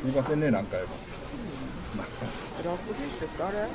[0.00, 0.50] すいませんね。
[0.50, 0.86] 何回も
[1.92, 1.98] ブ
[2.66, 3.66] ラックフィッシュってあれ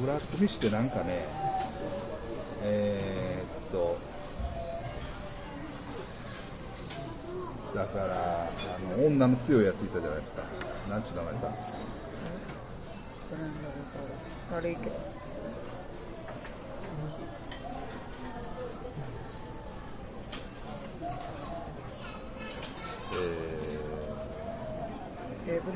[0.00, 1.24] ブラックフィッシュってなんかね
[2.62, 3.98] えー、っと
[7.74, 8.48] だからあ
[8.96, 10.44] の女の強いやついたじゃないですか。
[10.88, 11.46] なんちゅう名前だブ
[13.36, 15.23] ランドで軽いけど。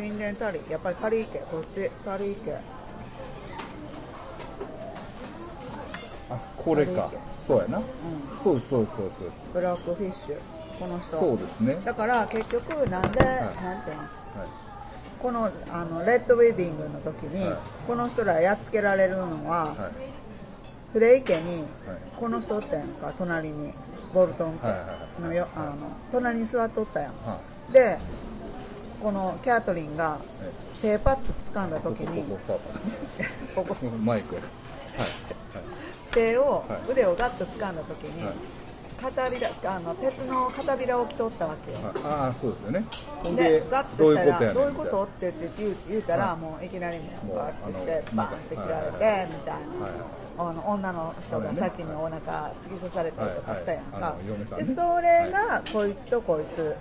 [0.08, 2.56] ええー、ブリンデンタリーやっぱりタリー系こっちタリー系ー、
[6.30, 7.10] あこれか。
[7.36, 7.80] そうやな、
[8.42, 9.28] そうですそうですそうですそう。
[9.28, 10.36] ですブラックフィッシュ。
[10.78, 11.16] この人。
[11.16, 11.80] そうですね。
[11.84, 13.22] だから結局なんで、い。
[13.22, 14.02] なんていうの？
[14.02, 14.08] は
[14.44, 14.48] い。
[15.18, 17.58] このあのレッドウェディングの時に、はい。
[17.86, 19.76] この人らやっつけられるのは、はい。
[20.92, 21.64] フレイ家に、はい。
[22.18, 23.72] この人おったやんか隣に
[24.12, 25.22] ボルトン家はいはいはい。
[25.22, 25.74] のよ、あの
[26.10, 27.12] 隣に座っとったやん。
[27.26, 27.40] は
[27.72, 27.98] で
[29.02, 30.18] このキャートリンが
[30.76, 32.24] い手パッと掴んだ時に
[33.54, 34.44] ここマイクはい。
[36.12, 36.92] 手を、はい。
[36.92, 38.34] 腕をガッと掴んだ時に、はい。
[39.00, 41.72] 片びらあの鉄の片びらを着とったわけ。
[41.72, 41.92] よ、はい。
[42.04, 42.84] ああそうですよね。
[43.24, 46.36] ででガッとしたらどういうことって言って言う言うたら、はい。
[46.36, 49.26] もういきなりももううガッてしてバーンって切られて、はい。
[49.26, 49.92] みたいな、はい。
[50.38, 54.16] あの女の人が先にお腹突き刺されたりとかしたやんか。
[54.56, 56.76] でそれがこいつとこいつ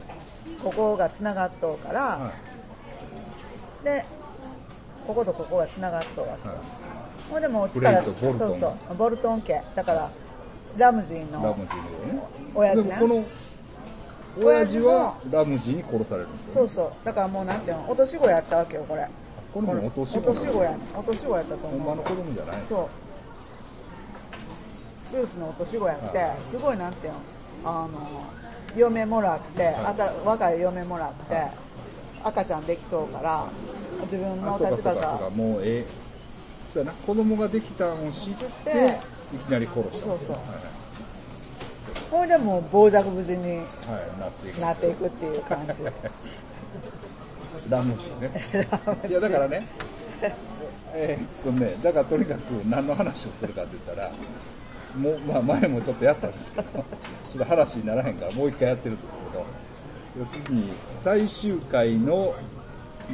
[0.63, 2.31] ここがつながっとうから、は
[3.81, 3.85] い。
[3.85, 4.05] で
[5.05, 6.57] こことここがつながっとうわけ、はい。
[7.29, 8.47] ほんでもう力ボルそうそ
[8.91, 8.95] う。
[8.95, 10.11] ボルトン家だから
[10.77, 12.23] ラムジーラのムジーのね。
[12.53, 12.97] 親父ね。
[12.99, 13.25] この
[14.39, 16.91] 親父はラムジーに殺されるんですよ、ね、そうそう。
[17.05, 19.07] だからもうなんていうの落とし子やったわけよこれ。
[19.53, 21.79] これも落とし子落とし子やね落とし子やったと思う。
[21.79, 22.61] ほんまの子供じゃない。
[22.65, 22.89] そ
[25.13, 25.15] う。
[25.15, 27.19] ルースの落とし子やって、はすごいなんていうの
[27.63, 27.89] あの
[28.75, 31.47] 嫁もらって、あた若い嫁もらって、
[32.23, 33.45] 赤ちゃんできとうから
[34.03, 35.29] 自分の立場が。
[35.35, 35.85] もうええ。
[36.73, 36.97] そうやな。
[36.97, 38.33] 子供ができたのを知っ
[38.63, 38.99] て
[39.33, 40.35] いきなり殺したそうそう。
[40.35, 40.77] はい
[42.11, 43.57] ほいでもう傍若無人に
[44.19, 45.83] なっていくなっていう感じ。
[47.69, 48.31] ラムジーね。
[49.09, 49.67] いやだからね。
[50.93, 54.11] えーっとねだからとにかく何の話をするかって言ったら
[54.97, 59.45] もう、まあ、前もちょっとやったんですけどちょっと話にならへんからもう一回やってるんですけど
[60.19, 60.71] 要するに
[61.03, 62.33] 最終回の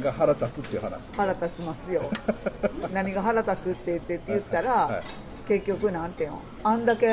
[0.02, 2.02] が腹立つっていう話腹立ちますよ。
[2.92, 5.02] 何が腹立つって言ってって言ったら、はい
[5.46, 6.40] 結局なんていうの？
[6.62, 7.06] あんだけ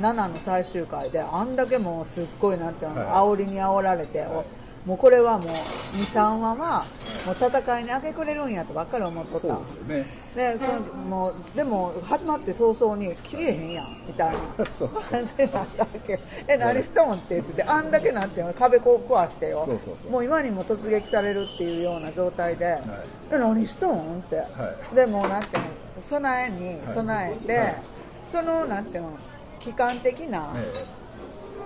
[0.00, 4.46] 7の最終回であんだけもうすっごいなんていうの、はい煽りに煽られて、お
[4.88, 5.48] もうこれはもう
[5.98, 6.86] 23話は
[7.26, 9.48] もう戦いに明け暮れるんやとばっかり思っとった。
[9.48, 10.06] そうですよね。
[10.34, 14.38] でそのもうでも始まって早々に消えへんやんみたいな。
[15.10, 19.68] 感じになったわけえ何しとんって言っててあんだけなんていうの壁こう壊してよ
[20.10, 22.78] もう今にも突撃されるっていうような状態で、
[23.28, 23.30] い。
[23.30, 25.68] で何しとんって、はでもうなんていうの
[26.00, 27.82] 備えに備えて、はい。
[28.26, 29.18] そのなんていうの
[29.60, 30.98] 期間的な、え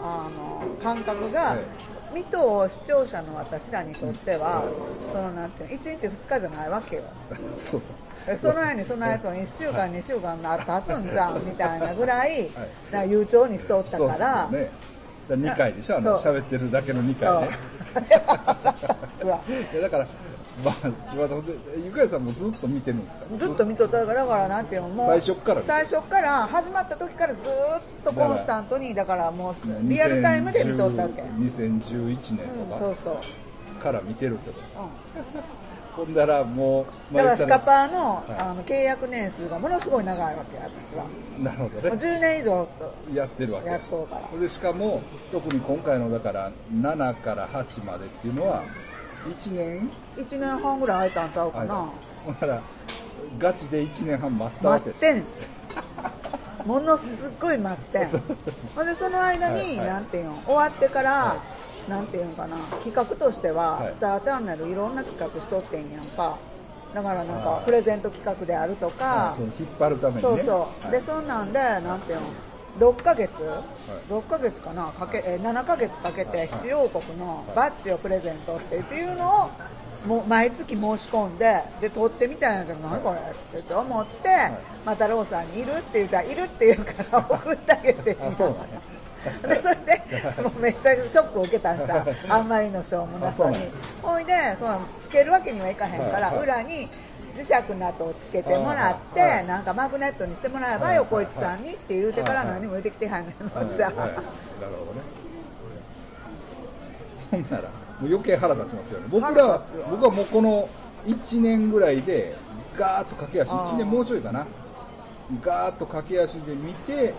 [0.02, 1.56] あの感覚が、
[2.12, 4.64] え見とう視聴者の私らにとっては、
[5.10, 7.02] そのなんていうの1日2日じゃないわけよ。
[7.32, 7.82] え そう。
[8.28, 12.50] え備えに備えと1週間、2週間な経つんじゃんみたいなぐらい、
[12.92, 13.10] はい。
[13.10, 14.70] 悠長にしとったからよね。
[15.28, 17.48] だ2回でしょあの喋ってるだけの2そう。
[19.22, 19.28] 回
[19.74, 20.06] ねだから
[20.64, 20.74] まあ
[21.82, 23.24] ゆかやさんもずっと見てるんですか？
[23.36, 24.04] ずっと見とった。
[24.04, 29.54] からだからなんていうのもう最初っから最初っから始まった時からずっとコンスタントにだからもう
[29.88, 33.14] リアルタイムで見とったわけ、2011年うん、とそうそう、
[33.76, 34.84] かから見てるってこと。
[34.84, 34.86] う
[35.92, 38.24] ほんだらもう、ん、だからスカパーーの,、はい。
[38.38, 41.10] あの契約年数がものすごい長いわけ私はも
[41.44, 42.66] なるほどうね10年以上
[43.14, 43.69] やってるわけ。
[43.69, 44.40] やっとうから。
[44.40, 48.62] でしかも特に今回のだから7から8までっていうのは
[49.28, 52.62] 1年？1年半ぐらい空いたんちゃうか間なですだから
[53.38, 54.90] ガチで1年半待ったわけ。
[54.90, 55.24] 待ってん。
[56.66, 58.08] ものすっごい待ってん。
[58.76, 59.86] ほんでその間に、はいはい。
[59.86, 61.36] なんていうの終わってから、は
[61.88, 62.56] なんていうのかな？
[62.82, 63.90] 企画としては、はい。
[63.90, 66.36] スターチャンネルいろんな企画しとってんやんか。
[66.94, 67.64] だからなんかはい。
[67.64, 69.32] プレゼント企画であるとか。
[69.34, 70.22] その引っ張るためにね。
[70.22, 70.92] そうそう、はい。
[70.92, 72.26] でそんなんでなんていうの
[72.78, 73.42] 6ヶ月、
[74.08, 74.86] 6ヶ月かな？
[74.92, 79.50] かけえ7ヶ月かけて七王国のバッジをプレゼントってっていうのを
[80.06, 84.28] もう毎月申し込んでで取ってみたんやけど何これって言って思って、
[84.84, 88.66] またローさんにいるって言ったらいるって言うから 送ってあげてあそうなの
[89.48, 93.70] でそれでもうめっちゃショックを受けたんじゃん あんまりのしょうもなさに。
[94.02, 96.42] ほいでそのつけるわけにはいかへんから、はいはい。
[96.42, 96.90] 裏に
[97.34, 103.62] 磁石などをつけてもらって、なんかマグネットにしてもらえばよ、はいはいこいつさんにって言うてから何も言うてきてはんねんの、は。
[103.64, 104.23] いじゃなるほ
[104.61, 105.02] どね。
[107.31, 107.69] ほんならも
[108.02, 109.06] う余計腹立ちますよね。
[109.11, 110.69] 僕ら僕はもうこの
[111.06, 112.37] 1年ぐらいで
[112.76, 113.64] ガーッと駆け足あー。
[113.64, 114.46] 1年もうちょいかな。
[115.43, 117.14] ガーッと駆け足で見て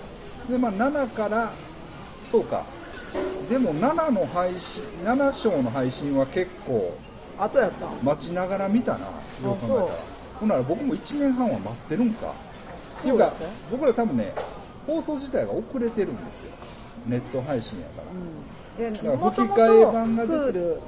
[0.49, 1.51] で、まあ、7から
[2.31, 2.63] そうか。
[3.49, 6.97] でも7の配信7章の配信は結構
[7.37, 7.89] 後やったん？
[8.03, 9.11] 待ちながら見たなよ
[9.43, 9.79] う考えたら。
[9.79, 9.89] そう。
[10.39, 12.27] ほんなら僕も1年半は待ってるんか。
[12.27, 13.07] って？
[13.07, 13.31] いうか
[13.71, 14.33] 僕ら多分ね
[14.87, 16.51] 放送自体が遅れてるんですよ。
[17.07, 18.01] ネット配信やか
[18.77, 20.79] ら、でから吹き替え版が出て Hulu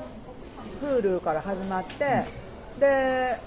[0.82, 2.26] Hulu から始まって、
[2.80, 3.38] で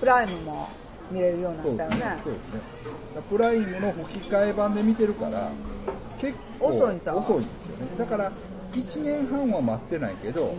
[0.00, 0.68] プライムも
[1.10, 2.20] 見れるようになったよね。
[2.24, 2.60] そうですね。
[3.30, 5.50] プライムの吹き替え版で見てるから
[6.18, 7.18] 結構遅いんちゃう？
[7.18, 7.86] 遅いんですよね。
[7.98, 8.32] だから
[8.72, 10.54] 1年半は待ってないけど、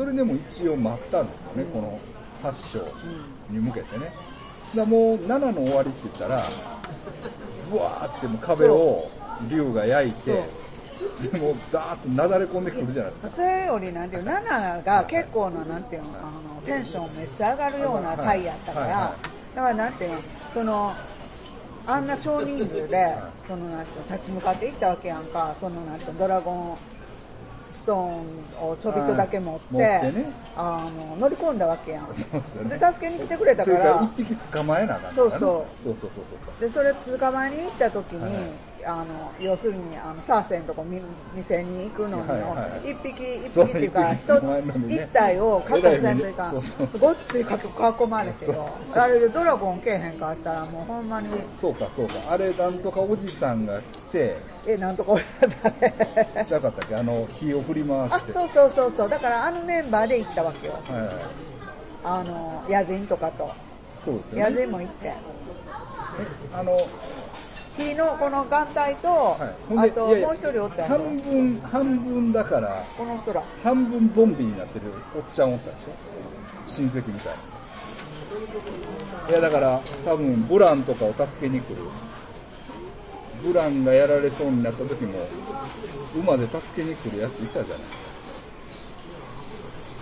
[0.00, 2.00] それでも一応待ったんですよね、この
[2.42, 2.78] 8章
[3.50, 4.10] に向けてね。
[4.74, 6.40] だもう7の終わりって言ったら
[7.70, 9.10] ブワーってもう壁を
[9.50, 10.42] 竜が焼いて
[11.30, 13.28] でもうダーッとなだれ込んでくるじゃないですか。
[13.28, 16.08] それよりなんていう7が結構ななんていうの？
[16.18, 20.18] あのテンションめっちゃ上がるような回やったから、だからなんていうの？
[20.50, 20.94] その
[21.86, 25.52] あんな少人数でそのなんていうの立ち向かっていったわけやんか。
[25.54, 26.20] そのなんていうの？
[26.20, 26.78] ドラゴン
[27.80, 30.12] ストーンをちょびっとだけ持って,、ね。
[30.54, 32.14] あの乗り込んだわけやん。
[32.14, 35.64] そうですよねで助けに来てくれたかそれからら一匹捕まえなあかんねそうそうそう。
[35.76, 36.60] そうそうそうそう。
[36.60, 38.32] でそれ捕まえに行った時に、はい。
[38.82, 41.00] あの要するにあのサーセンとこみ
[41.34, 42.90] 店に行くのに、はいはいはい。
[42.90, 48.68] 一匹一そう匹っていうか一体を確保せんというそうごっつい囲まれてよ。
[48.94, 51.28] あれでドラゴンけえへんかったらもうほんまに。
[51.54, 52.14] そうかそうか。
[52.30, 54.36] あれなんとかおじさんが来て
[54.72, 55.94] えなんとかおっしゃったね。
[56.46, 56.94] じゃなかったっけ？
[56.96, 58.32] あの火を振り回あして。
[58.32, 59.08] そうそうそうそう。
[59.08, 60.74] だからあのメンバーで行ったわけよ。
[60.88, 61.06] はい。
[61.06, 61.14] はい
[62.02, 63.50] あの野人とかと。
[63.94, 65.12] そうですよ野ね人も行って。
[66.54, 66.78] あの、
[67.76, 69.54] 火のこの眼帯と、は
[69.86, 73.42] い、あともう一人おった半分半分だからこの人ら。
[73.62, 75.90] 半分ゾンビになってるおっちゃんおったでしょ？
[76.66, 77.32] 親戚みたい
[79.28, 79.30] な。
[79.30, 81.76] いやだから多分ブランとかを助けに来る
[83.42, 85.14] ブランがやられそうになった時も
[86.16, 87.84] 馬で助けに来るやついたじゃない。
[87.84, 87.90] です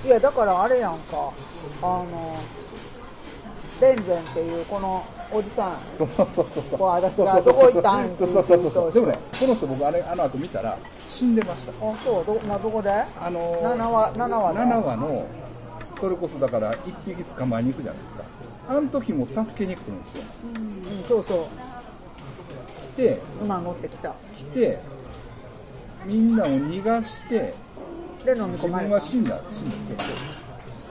[0.02, 1.32] かいやだからあれやんか。
[1.82, 2.36] あの
[3.80, 5.76] レンゼンっていうこのおじさん。
[5.96, 6.82] そうそうそうそう。
[6.82, 8.92] 私がどこ行ったんそうそうそうそう。
[8.92, 11.72] でもねこの人僕あれあの後見たら死んでました。
[11.72, 12.24] あそう？
[12.24, 12.90] どなどこで？
[12.90, 14.58] あのー、7話7話で。
[14.60, 15.26] 7話の
[16.00, 18.24] それこそだから一匹捕まえに行くじゃないですか。
[18.68, 20.24] あの時も助けに来るんですよ。
[20.44, 20.58] う
[21.02, 21.38] んそうそう。
[21.38, 21.67] 来
[22.98, 24.14] て馬乗ってきた。
[24.36, 24.78] 来て
[26.04, 27.54] みんなを逃がして
[28.24, 28.88] で飲み自込まれた。
[28.88, 29.40] 分は死んだ。
[29.48, 29.74] 死んだ。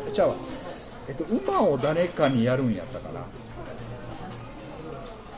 [0.07, 0.35] えちゃうわ
[1.09, 3.21] えっと馬を誰かにやるんやったかな。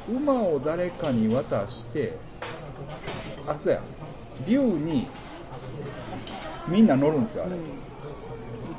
[0.07, 2.17] 馬を誰かに渡して
[3.47, 3.81] あそうや。
[4.47, 5.07] 竜に
[6.67, 7.51] みんな乗るんですよあれ、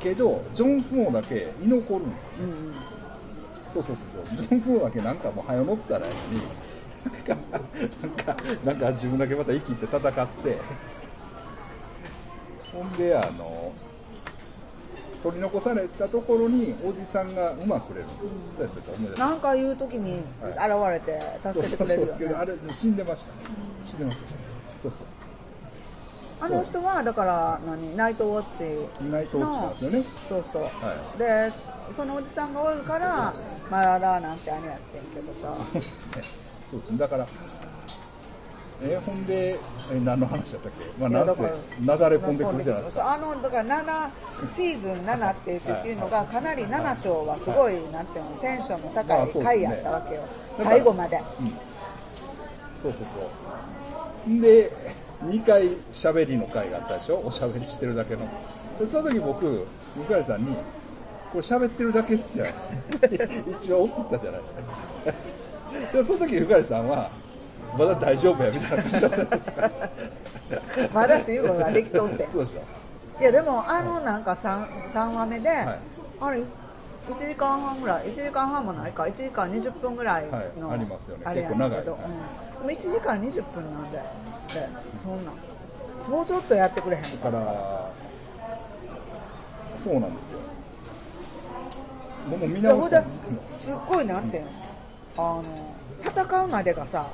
[0.01, 2.29] けどジョン・スノーだけ居残るんですよ。
[2.41, 2.75] うんうん。
[3.73, 4.37] そうそうそうそう。
[4.37, 6.43] ジョン・スノーだけなんかもう早乗ったらいいのに
[7.05, 10.59] なんかなんか自分だけまた生きて戦って。
[12.73, 13.73] ほんであの
[15.23, 18.07] 取り残されたところにおじさんが馬くれる。
[18.07, 20.25] んですうやそうや思い出したなんか言う時に現
[20.91, 21.21] れて
[21.53, 22.35] 助けてくれるよね。
[22.39, 23.33] あれ死んでました
[23.85, 24.25] 死んでました
[24.81, 25.35] そうそうそう
[26.43, 30.05] あの人はだから何ナイトウォッチそう意外と落ちたんですよね。
[30.29, 30.69] そうそう、は
[31.19, 33.35] でそのおじさんがおるから
[33.71, 35.55] まだなんてあれやってんけどさ。
[35.55, 36.40] そうですね
[36.71, 36.99] そうですね。
[36.99, 37.27] だから
[38.83, 39.59] えほんで
[39.93, 40.85] え何の話だったっけ？
[40.99, 43.13] まあなだれ込んでくるじゃないですか。
[43.13, 44.11] あのだから7
[44.55, 51.19] シーズン7っていうっていうのがかなり7章はすごいなんていうのテンションのま高い回やったわけよ、だから最後まで。
[52.81, 53.05] そうそうそ
[54.27, 54.31] う。
[54.31, 54.73] んで、
[55.27, 57.21] 2回喋りの回があったでしょ？
[57.23, 58.21] おしゃべりしてるだけの。
[58.79, 59.45] で、その時僕、
[60.09, 60.55] 向井さんに、
[61.31, 62.47] これ喋ってるだけっすよ。
[63.63, 64.61] 一応送ったじゃないですか。
[65.93, 67.11] で、その時、向井さんは、
[67.79, 69.71] まだ大丈夫やみたいな感じだったんですか？
[70.93, 73.23] まだ水分ができとってそうでしょ？
[73.23, 76.39] いやでもあのなんか 3, 3話目で、いあれ
[77.09, 80.27] 1時間半ぐらい1時間半もないか1時間20分ぐらい
[80.59, 81.87] の、はいありますよねあれやけど、結構長いはい
[82.61, 84.05] うん、でも1時間20分なんでで
[84.95, 85.35] そんなん
[86.11, 87.91] もうちょっとやってくれへんだかから、
[89.77, 90.39] そうなんですよ。
[92.31, 93.43] 僕も見直したんですけど。
[93.59, 94.51] すっごいなんていうの？
[95.17, 95.45] あの
[96.03, 97.07] 戦うまでがさは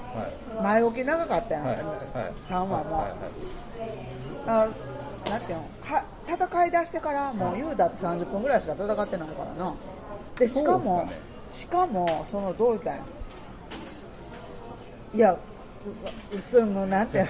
[0.60, 0.62] い。
[0.62, 1.76] 前置き長かったやん、はい。
[1.76, 1.84] はい。
[2.48, 3.08] 3話も、は
[5.26, 5.30] い。
[5.30, 9.74] なんていうのは戦い出してからもう言うだって30分ぐらいしか戦ってないからな。
[10.38, 11.20] でしかもね。
[11.50, 12.96] しかもそのどう言ったん。
[12.96, 13.04] や
[15.14, 17.18] いやうそのなんて。
[17.18, 17.24] いう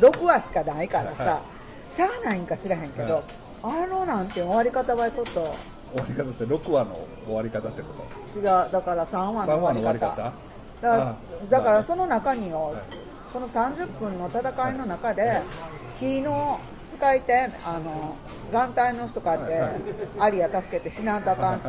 [0.00, 1.42] の6話しかないからさ、は
[1.88, 1.92] い。
[1.92, 3.24] しゃあないんか知らへんけど、はい。
[3.62, 5.54] あのなんて終わり方はちょっと
[5.92, 7.88] 終わり方って6話の終わり方ってこ
[8.32, 8.38] と？
[8.38, 10.32] 違うだから3話の終わり3話の終わり方。
[10.80, 11.16] 方
[11.48, 12.82] だからその中によ、はい。
[13.32, 15.40] その30分の戦いの中で、
[15.98, 16.60] 火の
[16.92, 17.32] 使い手
[17.64, 18.16] あの
[18.52, 19.62] 眼帯の人かって、
[20.18, 21.68] アリア助けて死なんとあかんし、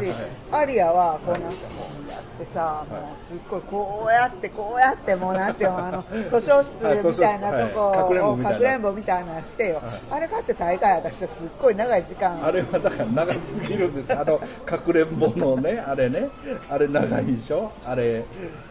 [0.51, 8.51] アリアはこうなんかこうやってさ、もうすっごいこうやってこうやってもうなんていうの あの図書室みたいなとこはいをかくれんぼみたいな。
[8.51, 12.45] かくれんぼみたいなのしてよ、あれかって大会私はすっごい長い時間。
[12.45, 14.13] あれはだから長すぎるんです。
[14.13, 16.27] あのかくれんぼのねあれね。
[16.69, 17.71] あれ長いでしょ。
[17.85, 18.25] あれ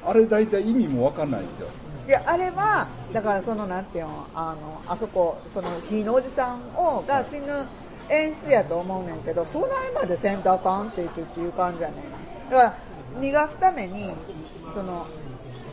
[0.07, 1.69] あれ大体意味もわかんないですよ
[2.07, 7.47] いやあれはだからそのなんていうのあのあそこそのひいのおじさんをが死ぬ
[8.11, 12.51] 演出やと思うねんけどそないまでせんとあかんって言ってっていう感じやねん。
[12.51, 12.75] だから
[13.21, 14.11] 逃がすために
[14.75, 15.07] その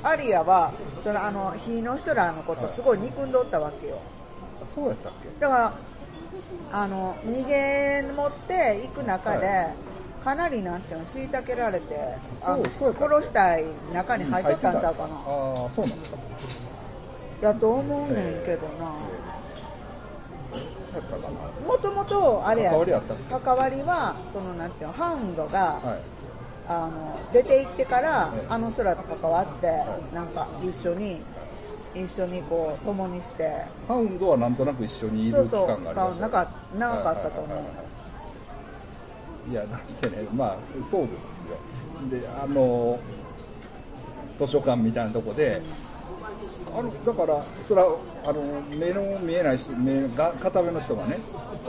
[0.03, 0.71] アリアは
[1.03, 3.99] そのあのひいの人らのことすごい憎んどったわけよ。
[4.65, 5.29] そうやったっけ？
[5.39, 5.73] だから
[6.71, 9.73] あの逃げ持っていく中で、は
[10.23, 11.95] かなりなんていうの虐げられて
[12.43, 16.17] あの殺したい中に入っとったんちゃうかな、ああそうなんですか？
[17.41, 18.91] やと思うねんけどな、
[21.65, 22.91] もともとあれや関わり
[23.29, 26.19] 関わりはそのなんていうのハウンドが、はい。
[26.71, 30.15] あの出て行ってから、ええあの人らと関わって、い。
[30.15, 31.19] なんか一緒に
[31.95, 33.65] 一緒にこう共にして。
[33.87, 36.47] ハウンドはなんとなく一緒にいる期そうそう間がありましたなんか
[36.77, 37.85] 長かったと思う、はいはいはいはい
[39.49, 41.57] いやなんせねまあそうですよ。
[42.09, 42.99] であの
[44.37, 45.61] 図書館みたいなとこで、
[46.73, 48.41] あのだからそれはあの
[48.77, 51.19] 目の見えない人目が片目の人がね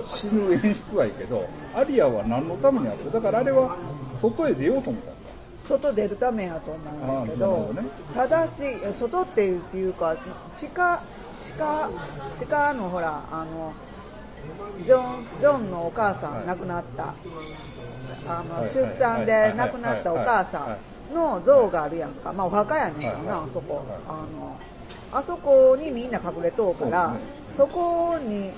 [0.07, 3.13] 死ぬ演出はいいけどアリアは何のためにやってる？
[3.13, 3.77] だからあれは
[4.15, 5.31] 外へ出ようと思ったんですか
[5.79, 7.89] 外出るためやと思うんだけどどね。
[8.15, 10.17] ただしえ外っていうっていうか
[10.53, 11.03] 地下
[11.41, 11.91] 地下
[12.39, 13.73] 地下のほらあの
[14.83, 16.47] ジョンジョンのお母さん、はい。
[16.47, 17.15] 亡くなった。
[18.29, 18.69] あの、はい。
[18.69, 20.77] 出産で亡くなったお母さ
[21.11, 23.87] んの像があるやんか、まあ、お墓やねんけどな、そこ、はい。
[24.07, 24.57] あの
[25.13, 27.17] あそこにみんな隠れとうから
[27.51, 28.53] そこに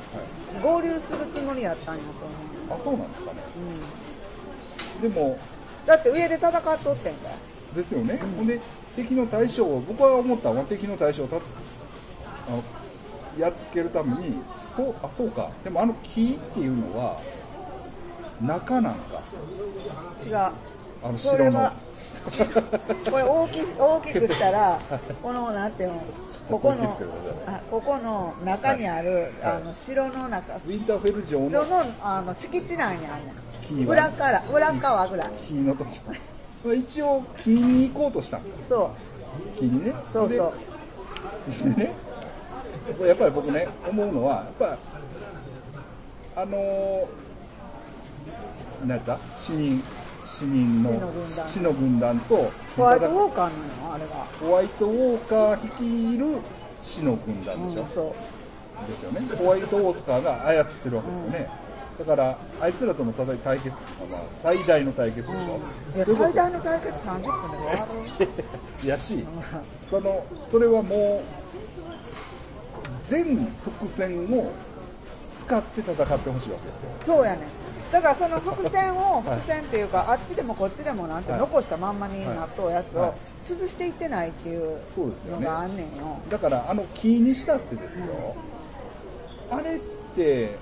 [0.63, 3.39] 合流するつもりやったんやと思う、あそうなんですかね。
[5.01, 5.37] うでもん、
[5.87, 7.37] だって上で戦っとってんだよ。
[7.75, 8.61] ですよね、ほんで
[8.95, 11.39] 敵の対象を僕は思ったのは敵の対象をたあ
[12.51, 12.63] の
[13.39, 14.43] やっつけるために
[14.77, 15.51] そうあそうか。
[15.65, 17.21] でもあの木っていうのは
[18.41, 19.21] 中なんか。
[20.25, 20.37] 違う。
[20.37, 20.53] あ
[21.05, 21.73] のそれは
[22.31, 22.63] 白
[23.11, 24.79] これ大き大きくしたら
[25.23, 26.03] このなんていうの？
[26.49, 26.97] ここの
[27.47, 29.31] あここの中にある、はい。
[29.45, 30.57] あの城の中。
[30.57, 33.77] ウそィンターフェル城ののあの敷地内にある。
[33.77, 33.93] ねん木は。
[33.93, 35.31] 裏から裏側ぐらい。
[35.41, 35.91] 木のとこ。
[36.65, 38.91] まあ一応木に行こうとしたんだそ
[39.57, 39.91] 木にね。
[39.91, 40.53] うそうそう。
[41.65, 41.93] ででね
[43.07, 44.79] やっぱり僕ね思うのはやっ
[46.35, 49.19] ぱあのー、なんやった？
[49.39, 49.83] 死人
[50.27, 50.91] 死人の
[51.47, 52.19] 死の軍団。
[52.21, 53.89] とホワイトウォーカーなの？
[53.89, 56.41] よあれがホワイトウォーカー率いる
[56.83, 58.87] 死の軍団でしょ、うん、そう。
[58.87, 59.21] ですよね。
[59.37, 61.49] ホワイトウォーカーが操ってるわけですよね、
[61.99, 65.61] だからあいつらとの戦い対決っていうのはまあ最大の対決でしょ、
[65.95, 66.29] いやということ？
[66.33, 67.87] 最大の対決30分で終わ
[68.83, 68.89] る。
[68.89, 69.25] やし、
[69.89, 71.42] そのそれはもう
[73.09, 74.51] 全伏線を
[75.45, 77.17] 使って戦ってほしいわけですよ。
[77.17, 77.39] そうやね。
[77.39, 77.41] ん
[77.93, 81.41] だからその伏線を伏線っていうか、あっちでもこっちでもなんてはい。
[81.41, 83.13] 残したまんまになっとうやつをはい。
[83.43, 85.45] 潰していってないっていうそうですよね。
[85.45, 86.19] のがあんねんよ。
[86.31, 88.07] だからあの木にしたってですよ、
[89.51, 89.79] あれっ
[90.15, 90.57] て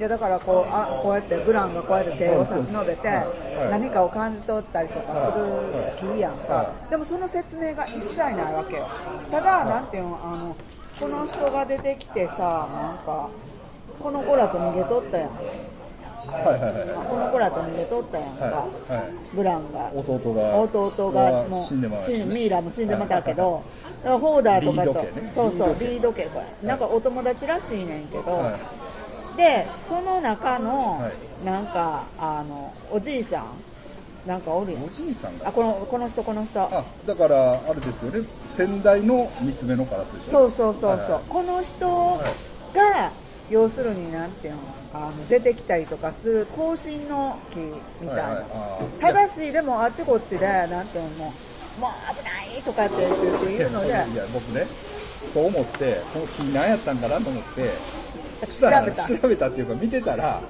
[0.00, 3.22] いやだからこうあこうやってブランがこうやって手を差し伸べては
[3.68, 3.70] い。
[3.70, 6.54] 何かを感じ取ったりとかする木やんか。
[6.54, 8.88] はでもその説明が一切ないわけよ。
[9.30, 10.56] ただなんていうのあの
[10.98, 13.28] この人が出てきてさなんか
[13.98, 15.30] この子らと逃げとったやん。
[15.30, 16.72] はいはいはい。
[16.96, 19.12] あこの子らと逃げとったやんか、はいはい。
[19.34, 19.92] ブランが。
[19.94, 21.80] 弟が弟がもう死ん
[22.28, 23.62] でミイラも死んでもたけど、
[24.02, 25.30] だからホーダーとかと、ね。
[25.34, 26.68] そうそうリード家これ。
[26.68, 28.56] なんかお友達らしいねんけど、は
[29.34, 29.36] い。
[29.36, 31.44] でその中の、はい。
[31.44, 33.44] なんかあのおじいさん
[34.26, 34.84] なんかおるやん。
[34.84, 35.48] おじいさんが。
[35.48, 36.60] あこのこの人この人。
[36.60, 38.26] あだからあれですよね。
[38.56, 40.48] 先代の三つ目のカラスでしょ。
[40.50, 41.88] そうそうそうそう、はいこの人
[42.72, 43.10] が、
[43.50, 44.60] 要するになんていうの？
[44.94, 47.58] あの出てきたりとかする更新の木
[48.00, 49.00] みたいな、はいはい。
[49.00, 51.24] ただしでもあっちこっちでなんていうの？
[51.80, 53.88] もう危ないとかってっていうので。
[53.88, 57.70] いやいや僕ねそう思ってこの木何やったんかなと思って。
[58.42, 59.02] 調べた。
[59.08, 60.42] 調べたっていうか見てたら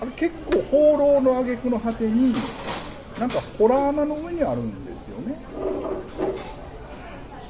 [0.00, 2.34] あれ結構放浪の挙句の果てに
[3.18, 5.38] なんかホラー穴の上にあるんですよね。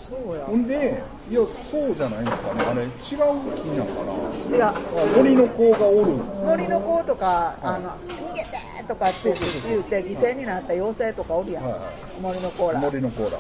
[0.09, 0.45] そそうや。
[0.45, 2.65] ほんでいやそうじゃないんですかね。
[2.65, 4.13] あれ違う木なんかな
[4.57, 4.63] 違う。
[4.63, 4.75] あ
[5.17, 6.13] 森の子がおる。
[6.13, 8.49] 森の子とか、あの逃げて
[8.87, 9.35] とかって
[9.67, 11.83] 言って犠牲になった妖精とかおるやん、はいはい。
[12.21, 12.81] 森の子ら。
[12.81, 13.31] 森の子ら。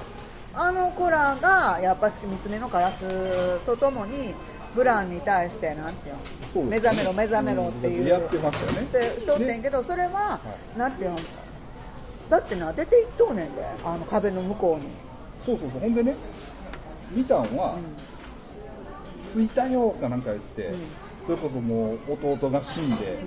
[0.56, 4.34] あの子らがやっぱし三つ目のカラスとともに
[4.74, 6.16] ブランに対してなんていう
[6.64, 6.70] の？
[6.70, 8.78] 目覚めろ目覚めろっていう、うんやってましたよね。
[8.82, 10.40] してしとってんけど、それは、
[10.76, 11.16] なんていうの？
[12.30, 14.90] だってな出ていっとうねんであの壁の向こうに。
[15.44, 15.80] そうそうそう。
[15.80, 16.14] ほんでね
[17.10, 17.76] 見たんは
[19.22, 20.72] 「着いたよ」かなんか言って、
[21.24, 23.18] それこそもう弟が死んで、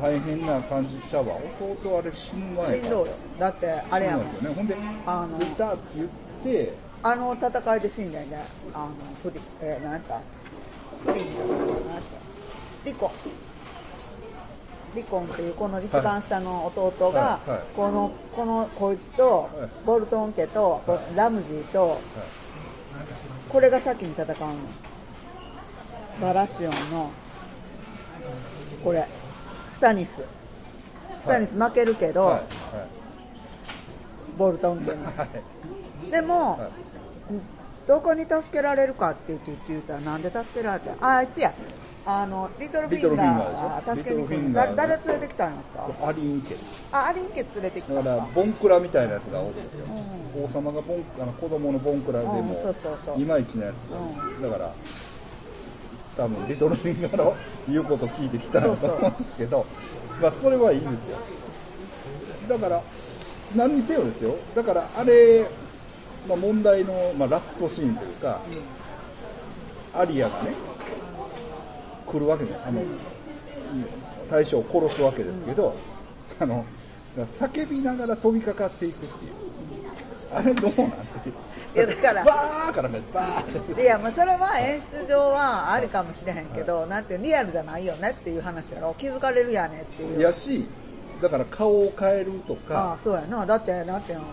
[0.00, 6.08] 大変な感じちゃうわ弟あれ死ぬ前かしんどいよだってあれやもんほんで着いたって言っ
[6.42, 6.72] て
[7.04, 8.38] あの戦いで死んでんね。
[8.72, 8.90] あの
[9.22, 10.20] フリえー、なんやった
[11.04, 13.08] フリンないなんやったリコ。
[13.08, 13.10] ン
[14.94, 17.40] リコンっていうこの一番下の弟が、
[17.74, 19.68] このこのこいつと、はい。
[19.84, 22.00] ボルトン家と、ボラムジーと、
[23.48, 24.54] これが先に戦うの。
[26.20, 27.10] バラシオンの
[28.84, 29.08] これ
[29.68, 30.24] スタニス。
[31.18, 32.42] スタニス負けるけど、はい。
[34.38, 35.04] ボルトン家に。
[35.04, 35.26] は
[36.06, 36.10] い。
[36.12, 36.91] でも、はい
[37.86, 41.52] どこに助けられるかって言って言ったらなんで助けられてああいつや
[42.04, 44.52] あのリトルフィンガーが助けに来る。
[44.52, 45.62] 誰誰連れてきたんやっ
[46.00, 46.56] たアリン家。
[46.90, 49.86] あアリン家連れてきただからボンクラみたいなやつがおるんですよ、
[50.44, 52.56] 王様がボンあの子供のボンクラでも、
[53.16, 54.74] いまいちなやつ、だから
[56.16, 57.36] 多分リトルフィンガーの
[57.68, 59.64] 言うこと聞いてきたんだと思うんですけど
[60.20, 61.18] まあそれはいいんですよ。
[62.48, 62.82] だから
[63.54, 64.34] 何にせよですよ。
[64.56, 65.46] だからあれ、
[66.28, 68.40] まあ、問題の、まあ、ラストシーンというか、
[69.94, 70.52] アリアがね
[72.06, 72.50] 来るわけね。
[72.66, 72.82] あの、
[74.30, 75.74] 大将を殺すわけですけど、
[76.40, 76.64] あの
[77.16, 79.32] 叫びながら飛びかかっていくっていう。
[80.34, 81.28] あれどうなんて
[81.74, 83.82] いやだからバーからねバーって。
[83.82, 88.94] いやまあそれは演出上はありかもしれへんけど、なんていうリアルじゃないよねっていう話やろ。
[88.96, 90.20] 気づかれるやねっていう。
[90.20, 90.64] やし
[91.20, 92.92] だから顔を変えるとあか。
[92.94, 93.44] あそうやな。
[93.44, 94.24] だってなんていうの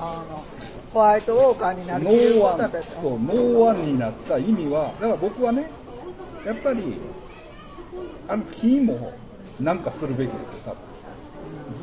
[0.00, 0.44] あの
[0.92, 2.04] ホワイトウォーカーになる。
[2.04, 2.58] No One。
[3.00, 5.70] そう No One になった意味はだから僕はね
[6.44, 7.00] やっぱり
[8.28, 9.12] あの木も
[9.60, 10.78] なんかするべきですよ多分。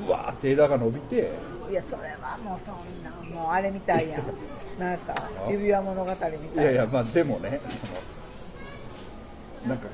[0.06, 1.32] ブワーって枝が伸びて。
[1.70, 4.24] いやそれはもうそんなもうあれみたいやん。
[4.80, 5.16] なんか
[5.50, 6.62] 指輪物語みたいな。
[6.64, 7.94] いやいやまあでもねその
[9.68, 9.88] なんか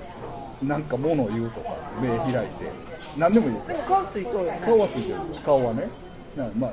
[0.62, 1.69] なんか物を言うとか
[2.02, 2.65] 目開いて
[3.17, 3.78] 何でもいいですよ。
[3.78, 4.62] でも顔ついとるよね。
[4.63, 5.17] 顔はついてる。
[5.45, 5.89] 顔はね
[6.36, 6.72] なまあ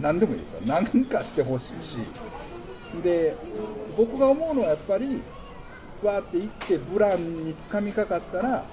[0.00, 0.60] 何でもいいですよ。
[0.66, 1.98] 何かしてほしいし。
[3.02, 3.36] で
[3.96, 5.20] 僕が思うのはやっぱり
[6.02, 8.64] わーって行ってブランに掴みかかったら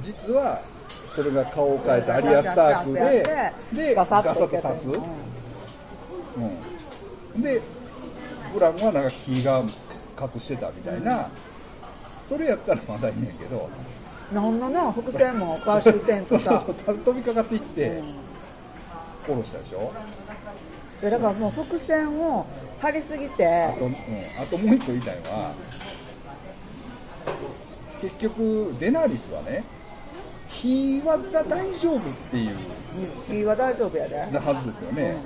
[0.00, 0.62] 実は
[1.08, 4.88] それが顔を変えたアリア・スタークででガサッと刺す、
[7.34, 7.60] うん、で
[8.54, 9.62] ブランはなんか気が
[10.20, 11.28] 隠してたみたいな、
[12.28, 13.68] それやったらまだいいねんけど。
[14.32, 18.02] なんのな伏線も回収せんそうそうとさそう飛びかかっていって
[19.28, 19.92] 殺したでしょ
[21.02, 22.46] いやだからもう伏線を
[22.80, 23.46] 張りすぎて。
[23.46, 25.52] あと,、うん、あともう一個言いたいのは
[28.00, 29.64] 結局デナーリスはね
[30.48, 32.50] 火は大丈夫っていう。
[32.50, 32.56] うん
[33.28, 34.16] 火は大丈夫やで。
[34.32, 35.16] なはずですよね、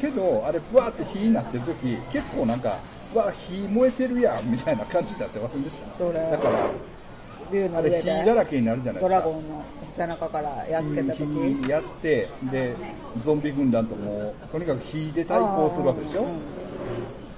[0.00, 2.78] けどあれブワーって火になってる時結構なんか
[3.14, 6.04] わあ火燃えてるやんみたいな感じになってませんでした？
[6.04, 6.70] だから
[7.52, 9.26] 竜のあれ上で火だらけになるじゃないドですか。
[9.26, 9.64] ラゴンの
[9.96, 11.24] 背中からやっつけた時。
[11.64, 12.76] 火やってで
[13.24, 16.26] ゾンビ軍団ともうとにかく火で対抗するわけでしょ。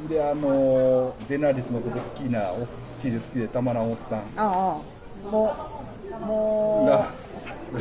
[0.08, 2.66] であのデナリスのこと好きなお好
[3.00, 4.18] きで好きでたまらんおっさん。
[4.18, 5.54] ああも
[6.20, 6.26] う。
[6.26, 7.06] もが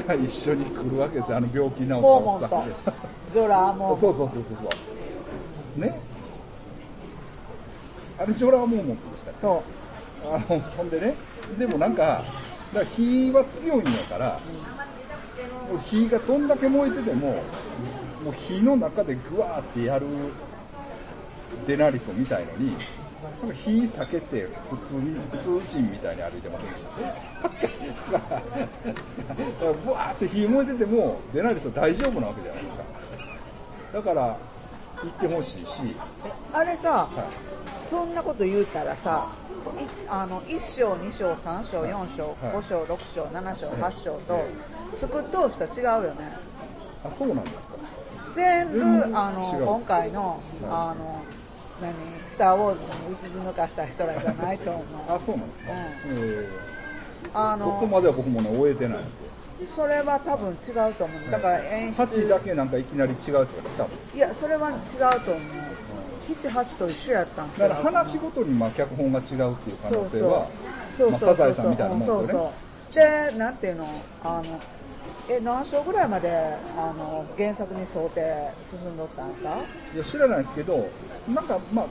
[0.08, 2.64] が一緒に来るわけですよあの病気治ったうモーおっさん。
[3.32, 3.98] ジョラーも。
[3.98, 4.58] そうそうそうそう。
[4.58, 4.70] そ
[5.78, 6.00] うね。
[8.18, 9.64] あれジョラーモーモントでしたっけそ
[10.26, 11.16] あ のほんでね
[11.58, 12.24] でもなんか
[12.74, 14.40] だ火は強いんやから、
[15.70, 17.44] もう火がどんだけ燃えてても
[18.24, 20.08] もう火の中でグワーってやる
[21.68, 22.78] デナリスを見たいのに
[23.42, 32.84] なんか火避けて普通に普通人みたいに歩いてませんでしただからだからブワーって火燃えててもデナリスは大丈夫なわけじゃないですか。
[33.94, 34.38] だから
[35.04, 35.96] 行ってほしいし、う
[36.54, 37.52] あれさはい。
[37.90, 39.51] そんなこと言うたらさい
[40.10, 42.56] あの1章2章3章4章はい。
[42.58, 46.38] 5章6章7章8章とえ作っとう人違うよね。
[47.04, 47.76] あそうなんですか。
[48.34, 48.82] 全部
[49.16, 51.22] あの今回のあの
[51.82, 51.94] 何
[52.28, 54.86] スター・ウォーズに打ち抜かした人らじゃないと思う。
[55.10, 55.78] あそうなんですか、うん。
[56.20, 56.48] え
[57.34, 59.26] あーそこのまでは僕もね終えてないんですよ。
[59.66, 61.32] それは多分違うと思う。
[61.32, 63.46] だから演出8だけなんかいきなり違うって言っ
[63.78, 64.76] たいやそれは違う
[65.22, 65.71] と思う
[66.36, 70.48] 78と一緒やったんだから話ごとにまあ脚本が違うっていう可能性は
[71.10, 72.06] まあ、サザエさんみたいなもんね。
[72.06, 72.52] そうそ
[72.92, 72.94] う。
[72.94, 73.88] でなんていうの
[74.24, 74.60] あの
[75.30, 76.30] え何章ぐらいまで
[76.78, 79.56] あの原作に想定進んどったんか？
[79.96, 80.90] いや知らないですけど
[81.34, 81.86] なんかまあ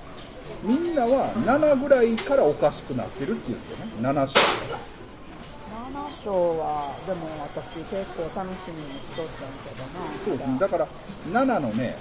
[0.62, 4.08] みんなは7ぐらいからおかしくなってるっていうんですよね。
[4.08, 10.00] 7章7章はでも私結構楽しみにしとったんけどな。
[10.24, 10.58] そうですね。
[10.60, 10.86] だから
[11.32, 11.96] 7のね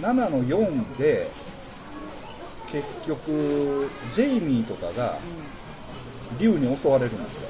[0.00, 1.28] 7の4で
[2.72, 5.18] 結局ジェイミーとかが
[6.38, 7.48] 竜に襲われるんですよ、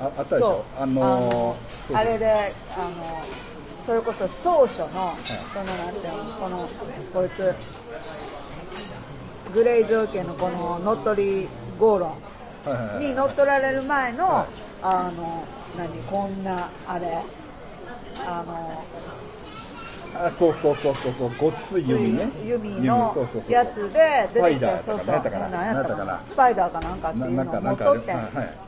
[0.00, 0.64] ああったでしょ？
[0.78, 3.22] あのーあれであの
[3.86, 4.86] それこそ当初の、
[5.54, 6.68] そのなんていうのこの
[7.14, 7.54] こいつ
[9.54, 11.48] グレイ条件のこの乗っ取り
[11.78, 12.16] 合論は
[12.66, 13.06] いはいはい。
[13.06, 14.46] に乗っ取られる前の、はい。
[14.82, 15.44] あの
[15.78, 17.22] 何こんなあれ
[18.26, 18.84] あの
[20.26, 21.32] あそうそうそうそうそう。
[21.38, 22.28] ごっつい弓ね。
[22.44, 23.14] 弓の
[23.48, 25.22] やつでスパイダーそうそう。
[25.50, 26.20] 何やったかな。
[26.24, 28.12] スパイダーかなんかっていうのを持っとって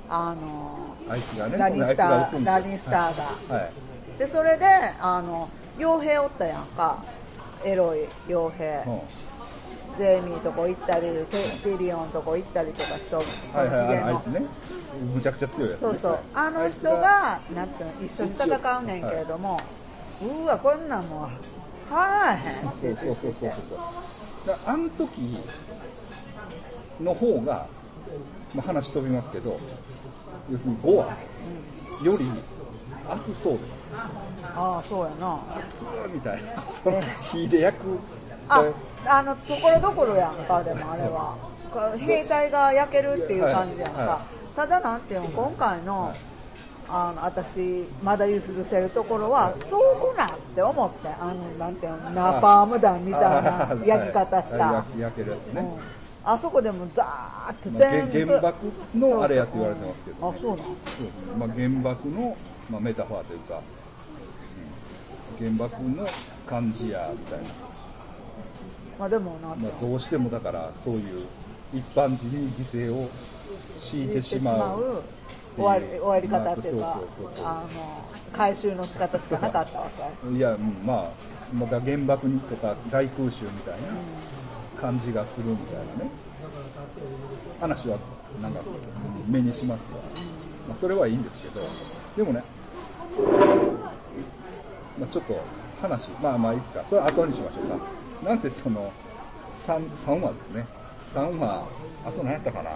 [0.09, 2.93] あのあいつがねラニスターラニスター
[3.51, 3.65] が、はい。
[3.65, 3.73] はい。
[4.19, 4.67] でそれで
[5.01, 7.03] あの傭兵おったやんか。
[7.63, 9.01] エロい傭兵、うん。
[9.99, 13.23] ジェイミーとこ行ったりテティリオンとこ行ったりとかしとは
[13.65, 14.43] いはいああいつね。
[15.15, 15.89] むちゃくちゃ強いやつね。
[15.89, 16.19] そうそう。
[16.33, 19.61] あの人がなんていうの一緒に戦うねんけれども、
[20.22, 22.96] うわこんなんもう買わへん。
[22.96, 23.52] そうそうそうそう
[24.46, 24.56] そう。
[24.66, 25.38] あの時
[27.00, 27.66] の方が、
[28.54, 29.59] まあ、話飛びますけど
[30.50, 31.16] 要するに5話
[32.04, 32.30] より
[33.09, 33.94] 熱そうです。
[34.54, 35.38] ああそうやな。
[35.56, 36.62] 熱みたいな。
[36.62, 37.98] その火で焼く
[38.48, 38.64] あ
[39.06, 41.37] あのところどころやんかでもあれは。
[41.70, 44.20] か兵隊が焼けるっていう感じやんか、はいは
[44.56, 46.12] ただなんていうの今回の,、
[46.92, 56.33] あの私まだ許せるところはそうこなって思ってあのなんていうのナパーム弾みたいな焼き方した、はい焼焼けるやつね、うん。
[56.33, 62.37] あそこでもダーッとまあ全部、げ原爆のあれやって言われてますけど、あそうなんそうですね、まあ、原爆の、
[62.68, 63.62] まあ、メタファーというか、
[65.40, 65.57] うん。
[65.57, 66.07] 原爆の
[66.46, 67.44] 感じやみたいな、
[68.98, 71.26] まあでもなまあ、どうしてもだからそういう
[71.72, 73.09] 一般人に犠牲を
[73.79, 75.03] 強いてしまう
[75.61, 77.01] 終わり終わり方っていうか、
[77.42, 79.87] まあの回収の仕方しかなかったわ
[80.23, 80.29] け。
[80.35, 81.11] いや、うんまあ、
[81.55, 86.11] また原爆にとか大空襲みたいな感じがするみたいなね、
[87.61, 87.99] 話は
[88.40, 88.61] なんか
[89.29, 89.96] 目にしますが、
[90.68, 91.61] まあ、それはいいんですけど、
[92.16, 92.42] でもね、
[94.99, 95.38] まあ、ちょっと
[95.83, 98.27] 話、まあまあいいですか、それは後にしましょうか。
[98.27, 98.90] なんせその
[99.66, 100.66] 3, 3話ですね、
[101.14, 101.66] 3話、
[102.07, 102.70] あと何やったかな、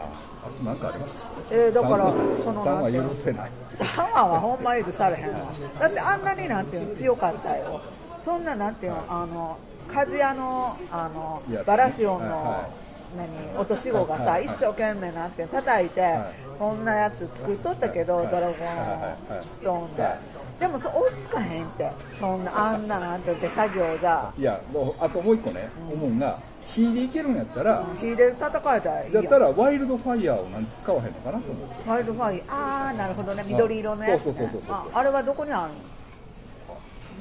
[0.76, 3.08] かありましたえーだから3話その3なんていうの？
[3.08, 3.50] 話許せない。
[3.70, 5.52] 3話はほんま許されへんわ。
[5.80, 7.80] だってあんなになんていうの強かったよ。
[8.20, 9.04] そんななんていうの？
[9.08, 12.84] あの鍛冶屋のあのバラシオンの、はいはい。
[13.16, 13.58] 何？
[13.58, 16.32] 落とし子がさ、一生懸命なんていうの叩いて、はい。
[16.58, 18.56] こんなやつ作っとったけど、はいドラゴン
[19.52, 20.18] ストーンで、はい
[20.60, 21.90] でもそ追いつかへんって。
[22.12, 24.32] そんなあんななんていう手作業じゃ。
[24.38, 31.84] いや、もうあともう一個ね、思うんが、火でいけるんやったら、火で叩かれたらいいったらワイルドファイヤーをなんで使わへんのかなと思うんですよ。
[31.86, 33.44] ワイルドファイああなるほどね。
[33.46, 35.72] 緑色のやつ、ね、そうそうそうそうああれはどこにある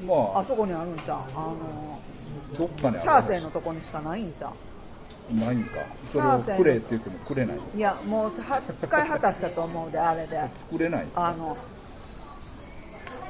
[0.06, 0.14] の？
[0.32, 2.00] まあ、あそこにあるんじゃんあの
[2.58, 5.70] どっかにあるサーセイのとこにしかないんじゃんないんか。
[6.06, 7.58] それをくれって言ってもくれない。
[7.74, 10.38] いやもうは使い果たしたと思うであれで。
[10.52, 11.28] 作れないですか。
[11.28, 11.56] あの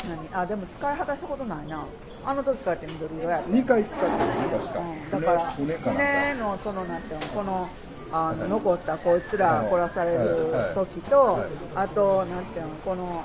[0.08, 0.42] 何？
[0.42, 1.84] あでも使い果たしたことないな。
[2.24, 3.50] あの時からって緑色やった。
[3.50, 4.16] 2回使ってるね、
[4.52, 4.80] 確か。
[4.80, 7.68] うん、だから船のそのなんていうのこの
[8.12, 9.68] あの残ったこいつらはい。
[9.70, 10.36] 殺される
[10.74, 13.24] 時と、あとなんていうのこの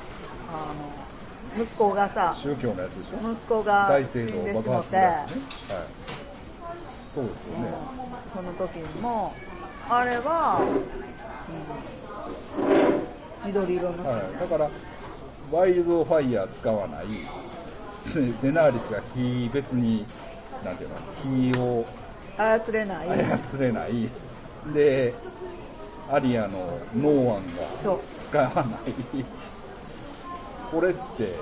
[0.51, 0.73] あ
[1.57, 3.31] の息子がさ宗教のやつでしょ？
[3.31, 4.99] 息子が大死んでしもて、ね。
[5.05, 5.27] はい。
[7.13, 7.71] そうですよね。
[8.33, 9.33] その時にも
[9.89, 10.69] あれは、うん
[13.45, 14.69] 緑色のはい、だから、
[15.51, 17.05] ワイルドファイヤー使わない、
[18.13, 20.05] で デナーリスが火、別に、
[20.63, 20.95] なんていうの、
[21.53, 21.85] 火を
[22.37, 24.09] 操れない、操れない、
[24.73, 25.13] で、
[26.11, 29.25] アリアのノーアンが使わない、
[30.71, 31.33] これって、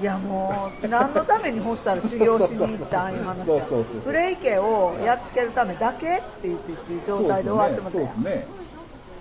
[0.00, 8.46] いやもう何のために干したら修行しに行ったんいう話そうそうそうそうフレイ家をやっつけるためだけって言ってっていう状態で終わってもたやんそうですね、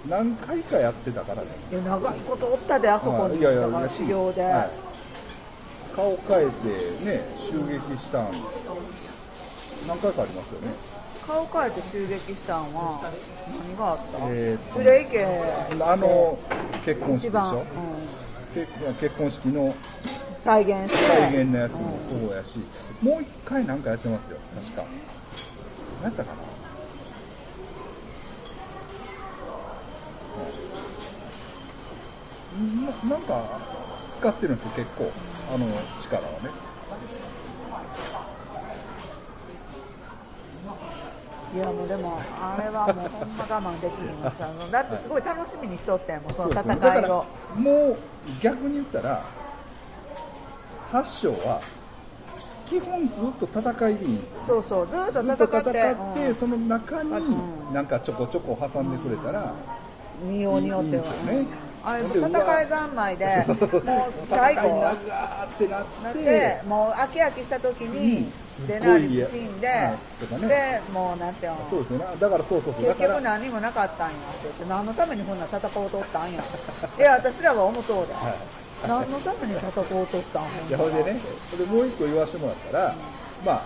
[0.07, 3.31] 何回かやってたからね、いや長いことおったであそこに。
[3.31, 4.69] はいいやいやだから修行で、はい。
[5.95, 8.31] 顔変えてね、襲撃したん、
[9.87, 10.73] 何回かありますよね。
[11.25, 12.99] 顔変えて襲撃したんは
[13.47, 15.23] 何があった、えーとフレイ家
[15.81, 16.37] あの
[16.83, 17.65] 結婚式でし一番、うょん、
[18.53, 19.73] 結結婚式の。
[20.35, 21.05] 再現して。
[21.05, 22.59] 再現のやつもそうやし、
[23.01, 24.83] もう一回なんかやってますよ、確か。
[26.01, 26.37] 何やったかな、
[32.53, 33.41] ななんか
[34.19, 35.11] 使ってるんですよ結構。
[35.53, 35.65] あの
[36.01, 36.49] 力はね。
[41.53, 46.79] いやもうでもあれはもうほんま我慢できひんわさ だってすごい楽しみにしとってんもんその戦いを。
[46.79, 47.13] だから
[47.55, 47.97] もう
[48.41, 49.21] 逆に言ったら
[50.91, 51.61] 8章は
[52.65, 54.41] 基本ずっと戦いでいいんですよ。
[54.41, 56.35] そうそうずっと戦って戦って、うん。
[56.35, 57.73] その中にうん。
[57.73, 59.53] なんかちょこちょこ挟んでくれたら、
[60.23, 61.45] 見ようによってはいいですよね
[61.85, 64.61] あれ戦い三昧で もう最後。
[64.61, 66.19] 戦い長ーってなって。
[66.23, 68.33] てもう飽き飽きした時にうん。
[68.45, 69.67] すっごいデナーリス死んで、
[70.47, 71.67] でもうなんていうの。
[71.69, 72.05] そうですよね。
[72.19, 72.87] だからそうそうそう。
[72.87, 74.13] だ結局何もなかったんや。
[74.13, 76.41] って言って何のためにこんな戦おうとったんや。
[76.97, 78.87] いや私らは思うとうで、はい。
[78.87, 81.19] 何のために戦おうとったんいやほんでね。
[81.57, 82.95] でもう一個言わせてもらったら、
[83.45, 83.61] まあ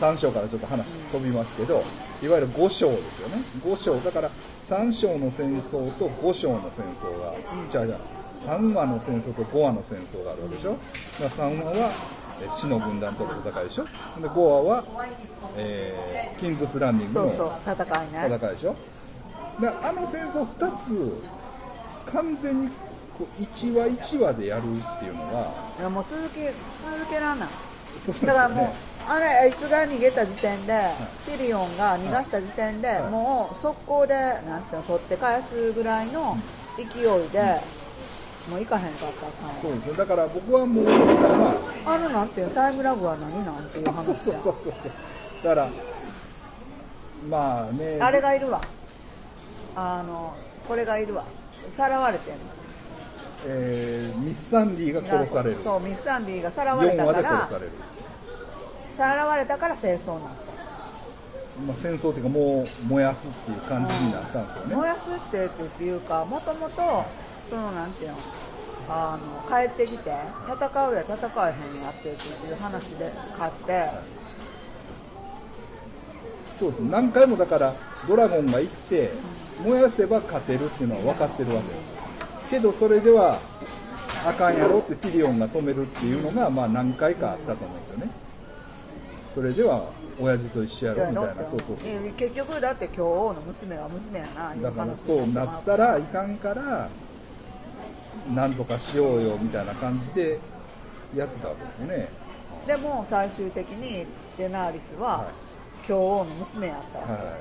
[0.00, 1.82] 3章からちょっと話飛びますけど、
[2.22, 3.42] いわゆる5章ですよね。
[3.64, 3.96] 5章。
[4.00, 4.30] だから
[4.68, 7.34] 3章の戦争と5章の戦争が、
[7.70, 7.98] じゃあじゃあ
[8.38, 11.90] 3話の戦争と5話の戦争があるわけでしょ、だから3話は
[12.42, 13.84] え死の軍団との戦いでしょ。
[13.84, 13.90] で
[14.28, 14.84] 5話は、
[15.56, 18.36] えーキングスランディングの戦いね。
[18.36, 18.76] 戦いでしょ。
[19.60, 22.68] だからあの戦争2つ完全に
[23.18, 24.64] こう1話1話でやるっ
[25.00, 27.48] ていうのがいやもう続け続けらんない。
[28.24, 28.66] だからもう
[29.10, 30.74] あれあいつが逃げた時点で、
[31.24, 33.10] ティリオンが逃がした時点で、はい。
[33.10, 34.14] もう速攻で
[34.46, 36.36] なんていうの取って返すぐらいの
[36.76, 37.40] 勢いで、
[38.50, 39.58] もう行かへんかったか。
[39.58, 39.96] んそうですね。
[39.96, 41.54] だから僕はもうま
[41.86, 44.72] ああのなんていうのタイムラグは何なんていう話そうそうそうそう。
[45.42, 45.70] だから
[47.30, 47.98] まあね。
[48.00, 48.60] あれがいるわ。
[49.74, 50.34] あの
[50.66, 51.24] これがいるわ。
[51.70, 52.40] さらわれてんの。
[53.46, 55.58] えーミス・サンディが殺される。
[55.58, 57.60] そうミス・サンディがさらわれ4た話から
[58.98, 60.32] される、さらわれたから戦争になっ
[61.66, 64.70] まあ、戦争っていうかもう燃やすっていう感じになったんですよね。
[64.70, 67.04] た燃やすってっていうかもともと
[67.50, 68.16] そのなんていうの
[68.88, 70.12] あの帰ってきて
[70.46, 73.90] 戦うや戦えへんやってっていう話で勝って。
[76.56, 76.80] そうです。
[76.80, 77.74] 何回もだから
[78.06, 79.10] ドラゴンが行って
[79.64, 82.50] 燃やせば勝てるっていうのは分かってるわけです。
[82.50, 83.40] けどそれでは
[84.24, 88.27] あかんやろってティリオンが止めるっていうのがまあ何回かあったと思うんですよね
[89.38, 89.84] それでは
[90.20, 91.44] 親父と一緒やろみたいな。
[91.44, 94.96] そうそうそうえ結局だって今日王の娘は娘やなだから話。
[94.96, 96.88] そうなったらいかんから
[98.34, 100.40] なんとかしようよみたいな感じで
[101.14, 102.08] やってたわけですよね。
[102.66, 105.26] でも最終的にデナーリスは、はい。
[105.88, 107.32] 今日王の娘やったわけ、はいはい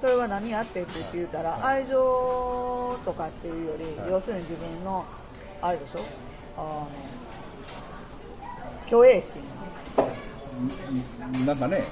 [0.00, 4.10] それは何やってって言ったら、愛情とかっていうより、はい。
[4.10, 5.04] 要するに自分の
[5.62, 6.00] あれでしょ？
[6.56, 6.88] あの
[8.88, 9.42] 虚栄心。
[9.42, 9.59] うん
[11.46, 11.84] なんかね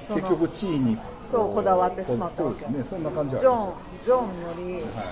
[0.00, 0.98] 結局地位に
[1.30, 2.64] そうこだわってしまったわけ。
[2.64, 5.06] そうですねそんな感じはあジョンジョンより、すはい。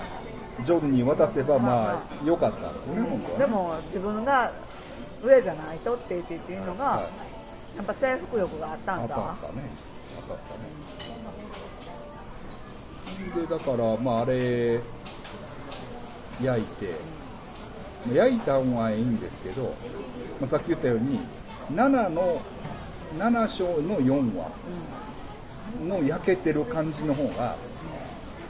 [0.65, 3.45] ジョンに渡せばまあ良かったんですよね本当はね。
[3.45, 4.51] でも自分が
[5.23, 7.77] 上じゃないとって言ってっていうのが、はい。
[7.77, 9.53] やっぱ征服欲があったあっんじゃんたんですかね。
[10.17, 10.53] あったんですか
[13.35, 13.41] ね。
[13.41, 14.81] でだからまああれ
[16.41, 16.87] 焼いて。
[18.07, 19.63] まあ焼いたんはいいんですけど、
[20.39, 21.19] まあ、さっき言ったように
[21.71, 22.41] 7の
[23.17, 24.51] 7章の4話
[25.87, 27.55] の焼けてる感じの方が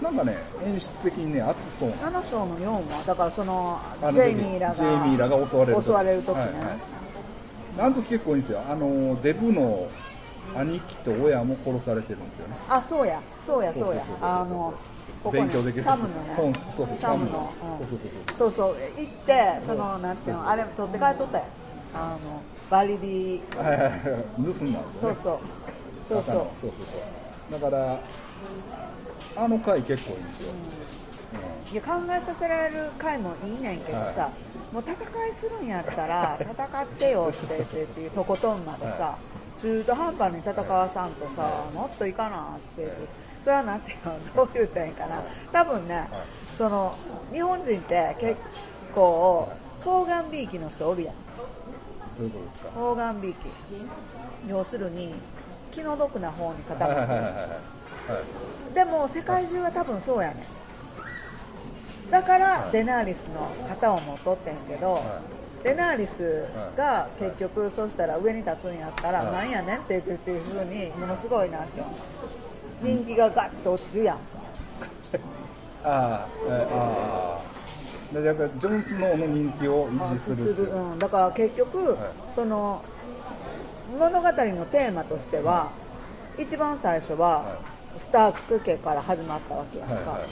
[0.01, 1.95] なんかね演出的にね熱そうな。
[2.19, 3.79] 7章の4はだからその
[4.11, 5.85] ジェイミーらがジェイミーらが襲われる時。
[5.85, 6.79] 襲われる時ね、はいはい。
[7.79, 8.61] あの時結構いいんですよ。
[8.67, 9.87] あのデブの
[10.55, 12.55] 兄貴と親も殺されてるんですよね。
[12.69, 13.21] あそうや。
[13.41, 14.03] そうやそうや。
[14.21, 14.73] あの
[15.23, 15.83] ここね勉強できる。
[15.83, 17.53] サムの本ねそうそうサムの。
[17.79, 18.09] うんそうそう。
[18.37, 18.75] そうそう。
[18.97, 21.45] 行ってそのなんていうのあれ取って帰っとったよ
[21.93, 24.83] あのバリディはいはいはい盗んだんですよね。
[24.93, 25.39] そうそう。
[26.07, 26.23] そうそう。
[26.23, 26.97] そうそうそ
[27.49, 27.51] う。
[27.51, 27.99] だから
[29.37, 30.53] あの回結構いいんですよ、
[31.73, 34.31] いや考えさせられる回もいいねんけどさ、は
[34.71, 34.93] もう戦
[35.27, 39.17] いするんやったら 戦ってよって言ってっていうとことんまでさ、は
[39.61, 42.93] 中途半端に戦わさんとさ、もっといかなって
[43.41, 45.21] それはなんていうのどう言ったらいいかな。
[45.51, 46.09] 多分ね、
[46.57, 46.95] その
[47.31, 48.37] 日本人って結
[48.93, 49.49] 構
[49.83, 51.15] フォーガンビーキの人おるやん
[52.17, 52.69] どういうことですか？
[52.71, 53.37] フォーガンビーキ
[54.47, 55.13] 要するに
[55.71, 56.99] 気の毒な方にはい傾く
[58.11, 58.19] は
[58.71, 62.11] いでも世界中は多分そうやねん。
[62.11, 62.71] だからはい。
[62.71, 65.21] デナーリスの型を持っとってんけど、は
[65.63, 66.45] デナーリス
[66.77, 69.33] が結局そうしたら上に立つんやったら、はい。
[69.33, 71.81] なんやねんって言ってっていうふうにものすごいなって
[72.83, 74.17] 人気がガッと落ちるやん。
[75.83, 77.54] ああえああ
[78.21, 81.97] でやっぱりジョン・スノーの人気を維持するする、うん、だから結局、はい。
[82.33, 82.83] その
[83.97, 85.69] 物語のテーマとしては、
[86.37, 87.59] 一番最初は、は
[87.97, 90.25] スターク家から始まったわけやんか、はいはいはい。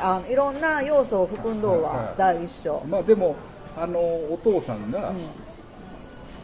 [0.00, 3.36] あのいろんな要素を含んどうは第一章、まあでも
[3.76, 5.16] あのお父さんがうん。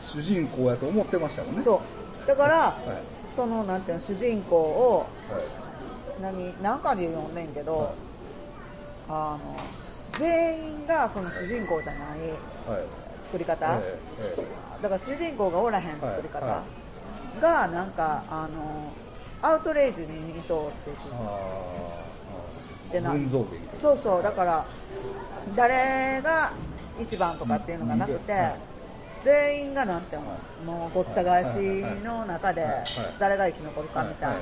[0.01, 1.63] 主人公やと思ってましたもんね。
[1.63, 1.83] そ
[2.25, 2.27] う。
[2.27, 3.35] だから、はい。
[3.35, 5.43] そのなんていうの主人公をはい。
[6.23, 7.89] 何何かで読んねんけど、はい。
[9.09, 9.57] あの
[10.13, 12.83] 全員がその主人公じゃないはい。
[13.21, 13.81] 作り方、だ
[14.89, 16.63] から主人公がおらへん作り方
[17.41, 18.93] がなんかあの
[19.43, 21.03] アウトレイジに似とうって言って
[22.95, 23.31] えあでな
[23.81, 24.23] そうそう。
[24.23, 24.65] だから
[25.57, 26.53] 誰が
[27.01, 28.55] 一番とかっていうのがなくて、はい
[29.21, 30.23] 全員がなんていう
[30.65, 31.59] の、もうごった返し
[32.05, 32.65] の中で
[33.19, 34.37] 誰が生き残るかみたい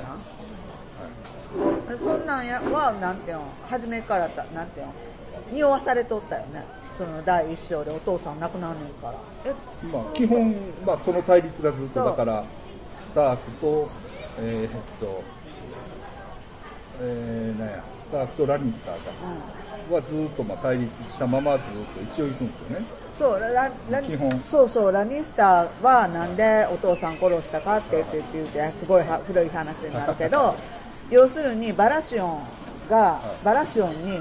[1.89, 4.93] な、そんなんやはなんていうの初めからたなんていうの
[5.51, 6.63] 匂わされとったよね。
[6.91, 9.13] その第一章でお父さん亡くなるねんから。
[9.45, 9.53] え
[9.91, 10.55] まあ、基本、
[10.85, 12.43] まあ、その対立がずっとだから
[12.97, 13.89] スタークと
[14.39, 15.23] えーっと
[16.99, 21.63] えー、なんやスタークとラニスターか、はずっとまあ対立したままずっ
[21.95, 22.85] と一応行くんですよね。
[23.17, 24.39] そうラララ基本。
[24.47, 30.55] そうそうラニスターはなんでお父さん殺したかって言って言ってすごいは古い話になるけど
[31.09, 32.43] 要するにバラシオン
[32.89, 34.19] がバラシオンに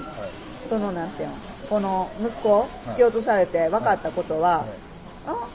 [0.66, 1.35] そのなんていうの？
[1.68, 4.64] この息子突き落とされて分かったことは、
[5.26, 5.48] あ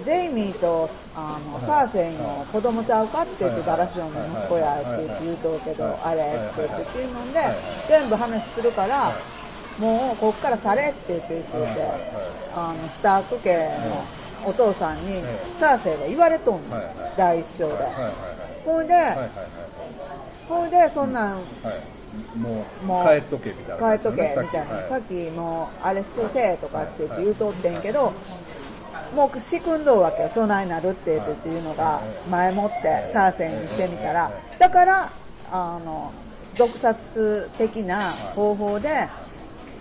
[0.00, 7.04] ジェイミーとあの、サーセイの子供ちゃうかって言って、バラシオンの息子やって言って言うとうけど、あれって言ってってい。
[7.04, 7.40] うので、
[7.86, 9.12] 全部話するから、
[9.78, 11.86] もうこっからされって言って言って
[12.56, 13.54] あのスターク家
[14.44, 15.22] のお父さんに、
[15.54, 16.82] サーセイが言われとんの、
[17.16, 17.74] 第一章で。
[18.64, 18.94] ほいで、
[20.48, 21.44] ほいで、そんなん、はい
[22.36, 28.12] もうもう帰っとけみたいな帰っとけみたいな、さっききもうあれしとせえとかって言って言うとってんけど、
[29.14, 35.12] もう仕組んどうわけよ、そないなるって言ってっていうのが前もってサーセイにしてみたら、だから、
[35.50, 36.12] あの、
[36.56, 39.08] 毒殺的な方法で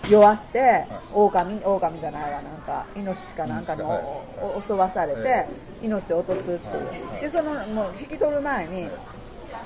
[0.10, 4.04] 酔わして、狼、狼じゃないわ、なんか、イノシシかなんかのはい。
[4.42, 5.48] おお襲わされて、
[5.82, 7.22] 命を落とすっていう。
[7.22, 8.90] で、その、もう引き取る前に、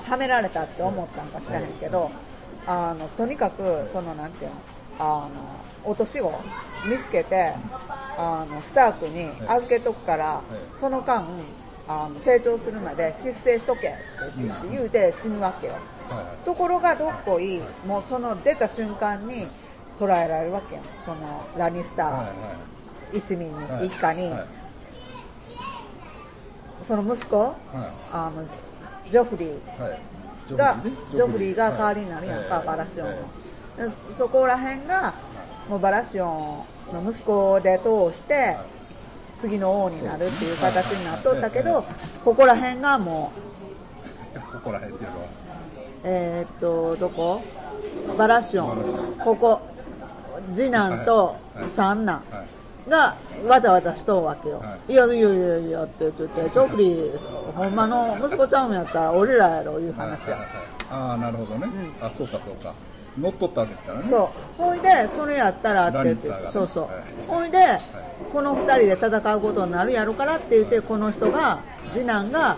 [0.08, 2.10] はめられたって思ったんか知らへんけど、
[2.66, 4.56] あのとにかくそのなんていうの
[4.98, 6.32] あの落とし子
[6.90, 7.52] 見つけて
[8.18, 10.40] あのスタークに預けとくから、
[10.74, 11.24] その間
[11.86, 13.96] あの成長するまで失勢しとけって
[14.70, 15.74] 言うて死ぬわけよ、
[16.44, 19.46] ところがどっこいもうその出た瞬間に
[19.98, 20.82] 捕らえられるわけよ。
[20.98, 23.86] そのラニスタはいはー一味に、はい。
[23.86, 24.46] 一家に、はい。
[26.82, 27.54] その息子は
[28.12, 28.44] あの
[29.08, 29.48] ジョフリー。
[29.50, 30.15] いはい
[30.54, 30.90] がね。
[31.12, 33.14] ジョフリーが代わりになるやんか、はいバラシオンの、
[34.10, 35.14] そこら辺が
[35.68, 38.56] もうバラシオンの息子で通して
[39.34, 41.84] 次の王になるっていう形になっとったけど
[42.24, 43.32] ここら辺がも
[44.34, 45.24] えここら辺っていうのは？
[45.24, 45.28] う
[46.04, 47.42] えーっとどこ？
[48.16, 49.16] バラシオン。
[49.18, 49.60] ここ。
[50.54, 52.22] 次男と三男。
[52.30, 52.46] はい
[52.88, 54.94] がわざわざしとうわけよ、、はい。
[54.94, 60.66] やいやいやいやって言っててジョフリーほんまの息子ちゃうんやったら俺らやろいう話や、はいはいはい。
[61.10, 61.66] ああなるほどね、
[62.00, 62.72] あそうかそうか。
[63.18, 64.08] 乗っ取ったわけですからね。
[64.08, 64.62] そう。
[64.62, 66.34] ほいでそれやったらって言って、ね。
[66.46, 66.92] そうそう、はい。
[67.28, 67.58] ほいで、
[68.32, 72.56] この2人で戦うことになるやろからって言ってこの人が次男が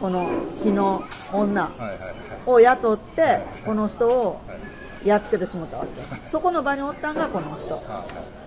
[0.00, 0.28] この
[0.62, 2.14] 日の女はいはいはい。
[2.46, 5.08] を雇ってこの人をはい。
[5.08, 7.74] やっつけてしまったわけそこの場におったんがこの人。
[7.74, 8.43] はいはい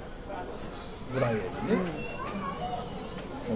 [1.14, 2.08] ブライエニーね、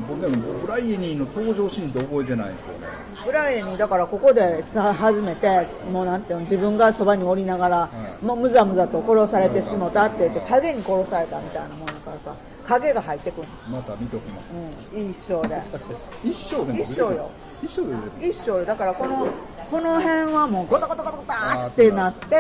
[0.08, 2.88] 僕でもブライエニーの登場シーンって覚えてないんですよね。
[3.26, 7.90] ブライエにだからここでさ初めてもうなんていうの自分がそばにおりながら、
[8.22, 12.36] うんもうむざむざと殺されてしもたって言って影に殺されたみたいなもんだからさ
[12.66, 15.62] 影が入ってくる、また見ときます、うん、一生で。
[16.24, 17.30] 一生でも一生よ。
[17.64, 17.82] 一生
[18.20, 18.66] で一生よ。
[18.66, 19.28] だからこの
[19.70, 22.36] この辺はもうゴタゴタゴタゴタってなって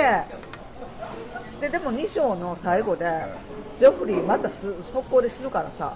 [1.61, 3.05] ででも2章の最後で
[3.77, 5.95] ジョフリーまたす速攻で死ぬからさ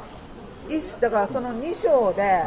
[0.70, 2.44] 一だからその2章で、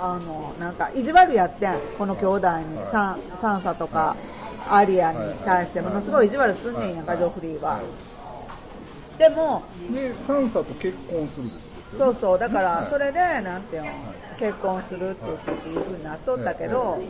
[0.00, 4.16] あのなんか意地悪やってんこの兄弟に、サンサンサとか
[4.70, 7.80] アリアに対してものすごい意地悪すんねんやんか、ジョフリーは、
[9.18, 11.50] でもでサンサと結婚する
[11.90, 12.86] そうそうだからはい。
[12.86, 13.88] それでなんていうの
[14.38, 15.30] 結婚するって
[15.68, 17.02] いうふうになっとったけど、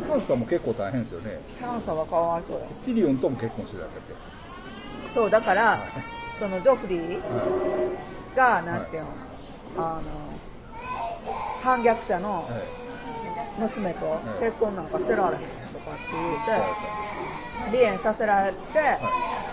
[0.00, 1.40] サンサも結構大変ですよね。
[1.60, 2.66] サンサはかわいそうや。
[2.84, 5.12] ティリオンとも結婚してたっけ？
[5.12, 5.78] そうだから
[6.38, 7.20] そのジョフリー
[8.36, 9.08] がなんていうの、
[9.76, 10.02] あの
[11.62, 12.62] 反逆者のはい。
[13.58, 18.56] 娘と結婚なんかしてられへんとかって言うて離縁させられて、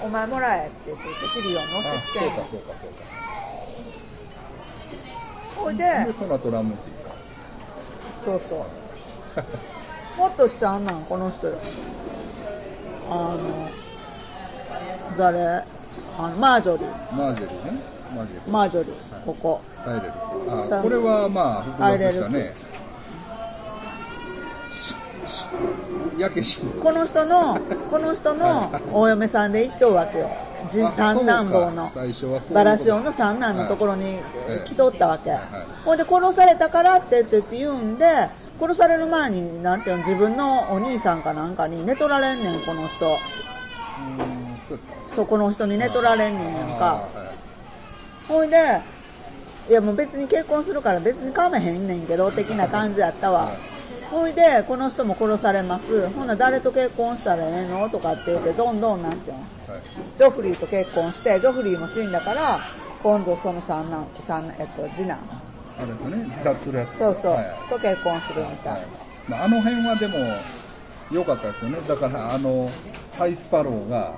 [0.03, 3.03] お前もらえって言ってティリオンの押し付けそうかそうかそうか。
[5.59, 7.15] ほいででその後ラムジーか？
[8.23, 8.59] そうそう
[10.17, 11.57] もっと悲惨なんこの人よ。
[13.09, 13.69] あの
[15.17, 15.63] 誰？
[16.17, 17.15] あのマージョリー。
[17.15, 17.79] マージェリーね。
[18.15, 18.51] マージェリー。
[18.51, 19.61] マージョリーここ。
[19.83, 20.11] タイレル
[20.77, 22.55] あこれはまあ複雑したね。
[26.17, 26.61] やけし。
[26.61, 27.59] この人の
[27.91, 30.29] この人のお嫁さんで行っとうわけよ。
[30.91, 31.91] 三男坊の。
[32.53, 34.19] バラシオの三男のところには
[34.63, 34.63] い。
[34.65, 35.41] 来とったわけ、はい。
[35.83, 38.05] ほんで殺されたからってって言うんで
[38.59, 43.17] 殺される前になんていうの自分のお兄さんかなんかに寝取られんねんこの人。
[45.15, 47.07] そこの人に寝取られんねんやんか。
[48.27, 48.81] ほいで
[49.69, 53.55] いやもう別に結婚するから別にかめへんねんけど的な感じやったわ、はい。
[54.11, 56.09] ほいでこの人も殺されます。
[56.09, 59.47] ほんなら誰と結婚したらええのとかって言ってどんどんなんていうのはい。
[60.15, 62.59] ジョフリーと結婚してジョフリーも死んだから
[63.03, 65.19] 今度その三男三えっと次男
[65.77, 66.23] あれですよね。
[66.25, 66.97] 自殺するやつ。
[66.97, 67.45] そうそう、はい。
[67.69, 68.87] と結婚するみたいな、
[69.27, 70.13] まあ、あの辺はでも
[71.11, 71.77] 良かったですよね。
[71.87, 72.69] だからあの
[73.17, 74.13] ハイスパローが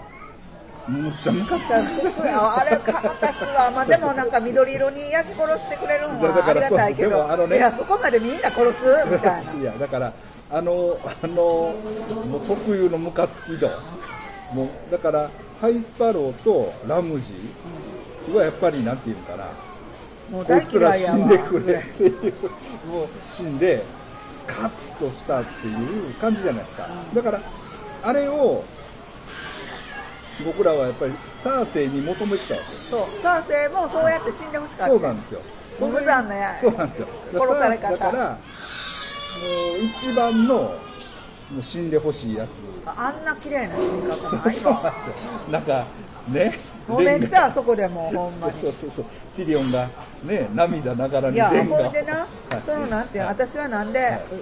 [0.88, 8.86] むっちゃムカつじゃあれか私はまあでもなんか緑色に焼き殺してくれるんはありがたいけど、もあのねいやそこまでみんな殺す？
[9.12, 9.52] みたいな。
[9.60, 10.14] いやだから
[10.50, 11.74] あのあのも
[12.38, 13.70] う特有のムカつき度。
[14.54, 15.30] もうだから
[15.60, 19.44] ハイスパローとラムジーはやっぱりなんていうのかな
[20.32, 22.34] もう大嫌いやわ死んでくれっていう。
[22.88, 23.84] もう死んで
[24.26, 24.70] スカッ
[25.00, 26.90] としたっていう感じじゃないですか。
[27.14, 27.42] だから
[28.04, 28.64] あれを
[30.46, 31.14] 僕らはやっぱり
[31.44, 32.66] サーセイに求めてたわけ。
[32.90, 33.22] そう。
[33.22, 34.94] サーセイもそうやって死んでほしかった。
[34.94, 35.42] そうなんですよ。
[35.80, 37.08] 無残なやそうなんですよ。
[37.34, 37.92] 殺され方。
[37.92, 38.36] だからも
[39.82, 40.72] う一番のも
[41.60, 42.64] う死んでほしいやつ。
[42.86, 44.52] あんな綺麗な死に方ないわ。
[44.52, 45.14] そうなんですよ。
[45.52, 45.86] なんか
[46.30, 46.58] ね。
[46.88, 48.54] もうめっちゃあそこでもうほんまに。
[48.54, 49.06] そうそうそう。
[49.36, 49.90] ティリオンが
[50.24, 52.28] ね涙ながらにいやほいでな。
[52.50, 52.62] はい。
[52.64, 54.00] そのなんて私はなんで、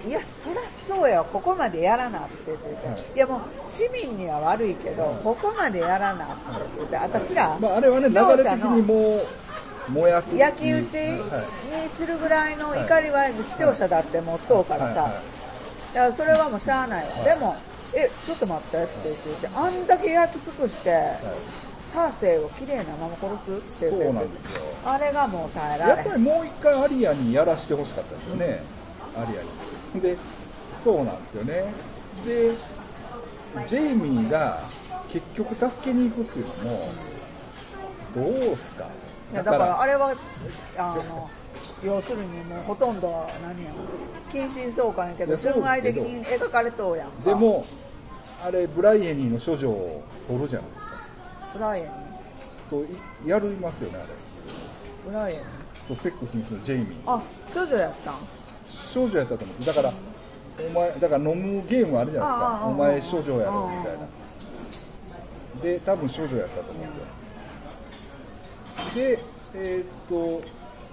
[0.07, 2.67] い、やそりゃそうよここまでやらなって言って。
[3.13, 3.15] い。
[3.15, 6.33] い、やもう市民には悪いけどここまでやらなって
[6.77, 6.95] 言って。
[6.97, 9.17] 私ら、まあ、あれはね流れ的にも
[9.89, 10.35] う燃やす。
[10.35, 11.83] 焼き討ちはい。
[11.83, 15.11] にするぐらいの怒りは視聴者だって持っとうからさ、はい。
[15.11, 15.21] はい。
[15.93, 15.97] い。
[15.97, 17.55] やそれはもうしゃあないわ、でも
[17.93, 20.91] えちょっと待ってって言ってあんだけ焼き尽くして、
[21.95, 24.61] サーセイをきれいなまま殺すってそうなんですよ。
[24.85, 28.61] あれがもう耐えられやっぱりもう一回アリアにやらしてほしかったですよね、
[29.17, 29.41] アリア
[29.95, 30.01] に。
[30.01, 30.17] で、
[30.83, 31.73] そうなんですよね。
[32.25, 32.51] で、
[33.65, 34.59] ジェイミーが
[35.09, 36.89] 結局助けに行くっていうのも、
[38.13, 38.87] どうすか？
[39.31, 40.13] いやだからあれは
[40.77, 41.29] あの
[41.83, 43.07] 要するにもうほとんど
[43.41, 43.71] 何や
[44.31, 47.29] 近親相関やけど純愛的に描かれとうやんか。
[47.29, 47.63] でも、
[48.45, 50.84] あれ、ブライエニーの処女を取るじゃないです
[51.55, 51.59] か。
[51.59, 51.89] ブライエン
[52.69, 52.87] とい
[53.27, 54.07] やりますよね、あれ。
[55.07, 55.41] ブライエン
[55.87, 56.89] とセックスにするジェイミー。
[57.05, 57.21] あ
[57.53, 58.15] 処女やったん？
[58.67, 59.75] 少女やったと思うんです。
[59.75, 59.93] だから
[60.67, 62.65] お前だから飲むゲームあるじゃないですか。
[62.65, 63.99] お前少女やろみたいな。
[65.61, 67.05] で多分少女やったと思うんですよ。
[68.95, 69.19] で
[69.55, 70.43] えーっと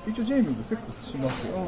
[0.09, 1.61] 一応ジェイミーとセックスしますよ、う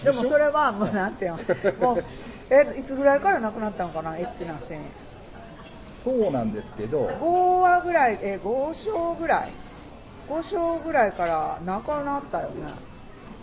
[0.00, 1.32] ん、でもそれはもうなんていう
[1.80, 1.94] の？
[1.94, 2.04] もう
[2.50, 4.16] えいつぐらいから亡くなったのかな？
[4.16, 4.80] エッチなシーン
[6.08, 9.50] そうなんですけど5話ぐらいえ5章ぐらい。
[10.28, 12.54] 5章ぐらいから亡くなったよね。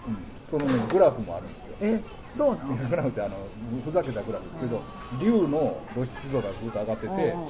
[0.08, 0.18] うん。
[0.48, 1.76] そのねグラフもあるんですよ。
[1.82, 3.36] えそうなのグラフってあの
[3.84, 4.82] ふざけたグラフですけど、
[5.20, 7.26] 竜の露出度がずっと上がってて、うんうん。
[7.26, 7.48] おっ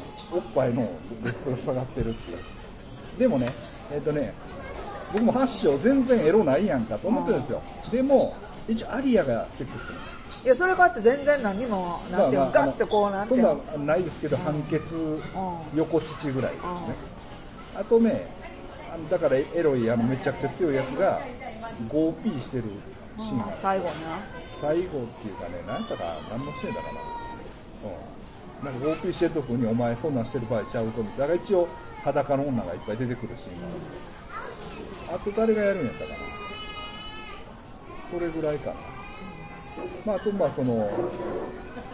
[0.54, 0.90] ぱいの
[1.24, 3.20] 露出度が下がってるっていう。
[3.20, 3.50] でもね
[3.94, 4.34] えっ、とね
[5.12, 7.62] 僕も8章全然エロないやんかと思ってるんですよ、
[7.92, 8.36] でも
[8.68, 10.00] 一応アリアがセックスする
[10.46, 15.20] いやそれかって全然何もなんていうの、ガッてこうなんてそんのなないですけど、判決ん。
[15.76, 16.70] 横乳ぐらいですね、
[17.76, 18.28] あとね
[19.10, 21.20] だからエロいあのめちゃくちゃ強いやつが
[21.90, 22.64] 5P してる
[23.18, 23.40] シーン。
[23.40, 23.92] があって最後な。
[24.62, 27.00] 最後っていうかね何やったか何のシーンだかな、
[28.70, 31.18] うん、なんか 5P してるとこにお前そんなんしてる場合ちゃうぞみたいな。
[31.18, 31.68] だから一応
[32.04, 33.90] 裸の女がいっぱい出てくるシーンがあるんです。
[33.90, 33.96] よ
[35.16, 36.16] あと誰がやるんやったかな。
[38.12, 38.95] それぐらいかな
[40.06, 40.90] まああとまあその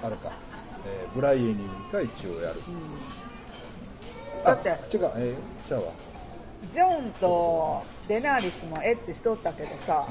[0.03, 0.32] あれか、
[0.86, 2.55] えーブライエニーが一応やる、
[4.45, 5.91] だってあ違うえー、ちゃうわ。
[6.69, 10.05] ジョンとデナーリスもエッチしとったけどさ、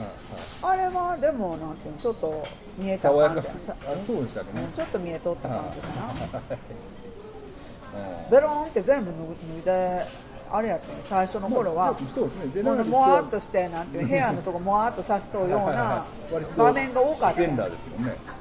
[0.63, 2.43] あれはでもなんていうのちょっと
[2.77, 3.59] 見えた爽やか感じさ。
[3.59, 4.49] さあそうでしたね。
[4.57, 6.39] うんちょっと見えとった感じかな。
[6.39, 10.03] うんベロンって全部脱いで
[10.53, 11.87] あれやったね最初の頃は。
[11.87, 16.05] まあそうでもわっとしてなんていう部屋のとこもわっとさしとうような
[16.57, 17.37] 場面が多かった。
[17.37, 18.41] 全裸ですよね、うん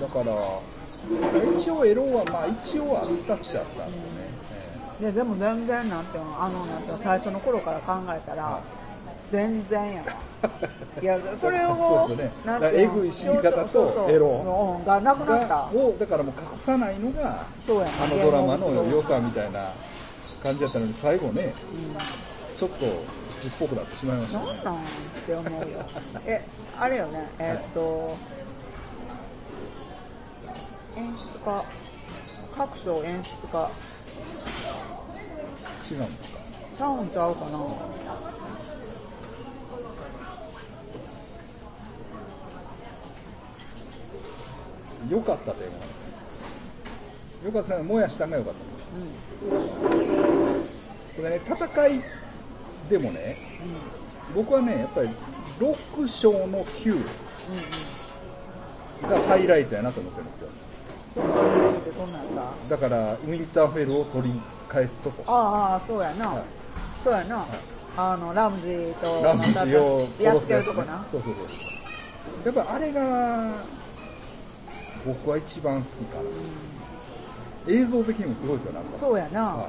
[0.00, 0.24] だから
[1.58, 4.28] 一応エロはまあ一応あったっちゃあったんですよね、
[5.00, 8.60] いやでも全然なんていうのあのなんていうの最初の頃から考えたら
[9.24, 10.12] 全然やわ
[11.02, 12.08] いやそれを
[12.72, 14.26] えぐい死に方とエロ
[14.78, 15.48] うんがなくなった。
[15.48, 17.90] がをだからもう隠さないのがそうやね。
[18.02, 19.70] あのドラマの良さみたいな
[20.42, 21.52] 感じだったのに最後ね、
[22.56, 24.46] ちょっと鬱っぽくなってしまいましたね。
[24.46, 24.78] なんなんっ
[25.26, 25.66] て思うよ。
[26.26, 26.44] え
[26.78, 27.28] あれよね。
[27.38, 28.14] えっと、
[30.96, 31.64] 演出家。
[32.56, 33.68] 各賞演出家。
[35.90, 36.38] 違うんですか？
[36.76, 37.58] ちゃうんちゃうかな
[45.08, 45.84] 良かったというのは
[47.44, 48.74] 良かったのは燃やしたんが良かったんです。
[48.74, 48.80] よ、
[51.16, 52.02] これね戦い
[52.88, 53.36] でもね、
[54.34, 55.10] 僕はねやっぱり
[55.58, 57.00] 6章の9
[59.08, 60.48] がハイライトやなと思ってるんですよ。
[60.48, 61.20] っ
[61.82, 62.12] てどん
[62.68, 62.78] だ。
[62.78, 65.24] からウィンターフェルを取り返すとこ。
[65.26, 66.44] ああそうやな、はい。
[67.02, 67.46] そうやな、
[67.96, 71.06] あのラムジーとラムジーをやっつけるとこな。
[71.10, 72.54] そうそうそう。
[72.54, 73.54] やっぱあれが
[75.06, 78.98] 僕は一番好きかな、映像的にもすごいですよなんか。
[78.98, 79.66] そうやな、はい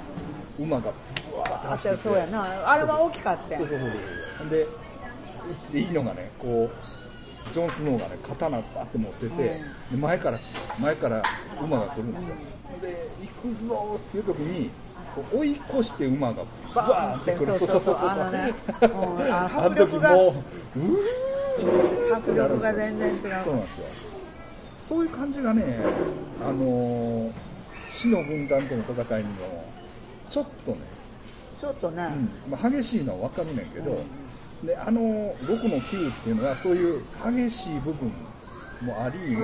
[0.59, 0.91] 馬が
[1.31, 2.71] ブワーって走っててそうやな。
[2.71, 3.89] あれは大きかったそうそうそう
[4.39, 4.49] そう。
[4.49, 9.61] でいいのがねこうジョン・スノーがね刀バーって持ってて、
[9.91, 10.39] で前から
[10.79, 11.21] 前から
[11.61, 12.29] 馬が来るんですよ、
[12.81, 14.71] で行くぞっていう時に
[15.31, 17.45] 追い越して馬がバーンってくる。
[17.45, 18.87] バーンってそうそうそうあのねうん
[19.31, 20.41] あの迫力がうー
[22.15, 23.19] 迫力が全然違う。
[23.19, 23.85] そうなんですよ
[24.87, 25.79] そういう感じがね
[26.41, 27.31] あのー
[27.89, 29.65] 死の軍団との戦いにも
[30.29, 30.77] ちょっとね
[31.57, 33.97] ちょっとね、うんまあ、激しいのは分かるねんけど、
[34.63, 38.11] であの6の9っていうのはそういう激しい部分
[38.81, 39.41] もありの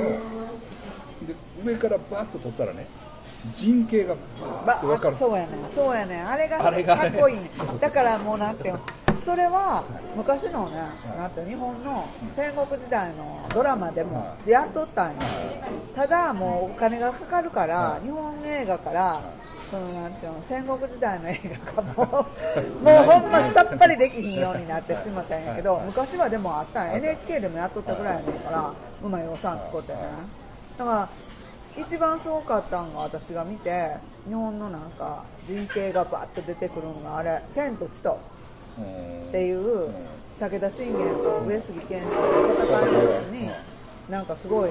[1.25, 1.35] で
[1.65, 2.85] 上からバッと取ったらね
[3.51, 4.15] 陣形が
[4.67, 5.11] バーッと分かる。
[5.11, 7.39] ばそうやねそうやねあれがかっこいい。
[7.79, 8.71] だからもうなんて
[9.20, 9.84] それは
[10.16, 10.78] 昔のね、
[11.18, 15.18] なんて日本の戦国時代のドラマでもやっとったんよ
[15.95, 18.05] ただもうお金がかかるから、はい。
[18.05, 19.22] 日本映画から、
[19.64, 25.86] そのなんていうの戦国時代の映画がもうもうほんまさっぱりできひんようになってしまったんやけど、はい。
[25.86, 26.97] 昔はでもあったんや。
[26.97, 29.99] NHK でもやっとったぐらいやねんから、うまい予算使ってね、
[30.78, 31.09] だから
[31.76, 33.95] 一番すごかったのが私が見て
[34.28, 38.32] 日本のなんか人形がバッと出てくるのがあれ「天と地と」うん
[38.82, 39.89] っていう
[40.39, 43.49] 武田信玄と上杉謙信の戦いの時に
[44.09, 44.69] なんかすごい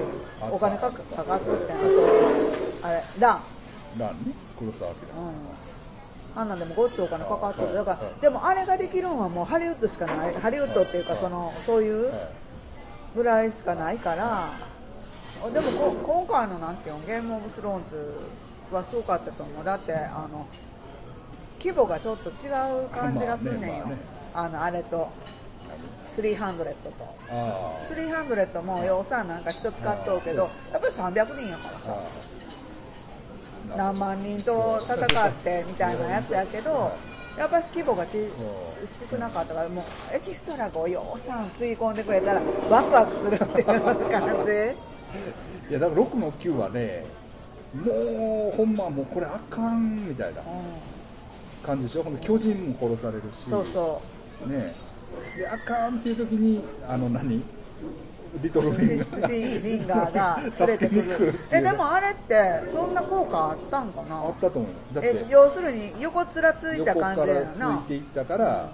[0.51, 3.41] お金かかっとってんあとあれラン。
[3.97, 5.21] ランね黒澤明。
[5.21, 5.33] うん。
[6.35, 12.27] あんなんでもごっつお金かかっとってだからでもあれができるのはもうハリウッドしかないハリウッドっていうかそのそういうはい。
[13.15, 14.53] ぐらいしかないから
[15.53, 19.63] でもこ今回のなんていうのゲームオブスローンズはすごかったと思う。
[19.63, 20.47] だってあの
[21.63, 22.49] 規模がちょっと違
[22.85, 23.85] う感じがすんねんよ、
[24.33, 25.09] まあのあれと。
[26.09, 27.15] 300と。
[27.31, 31.97] あ300も予算なんか一つ買っとうけどやっぱり300人やからさ。
[33.77, 36.91] 何万人と戦ってみたいなやつやけど
[37.37, 38.17] やっぱし規模がち
[39.09, 43.65] 少なかったからもうエキストラが予算つぎ込んでくれたらワクワクするっていう
[44.11, 44.75] 感じ。
[45.71, 47.05] いやだから6の9はね
[47.73, 50.41] もうほんまもうこれあかんみたいな。
[50.41, 50.43] う
[51.65, 52.03] 感じでしょ？
[52.03, 53.47] ほんで巨人も殺されるし。
[53.47, 54.01] んそうそ
[54.47, 54.73] ね。
[55.37, 57.43] であかんっていう時にあの何？
[58.41, 59.59] リトルフィンガー。
[59.61, 61.33] フィンガーが 連れてくる。
[61.51, 64.17] えでもあれってそんな効果あったんかな？
[64.17, 64.93] あったと思います。
[64.95, 67.83] だってえ要するに横っ面ついた感じやな。
[67.85, 68.69] ついていったから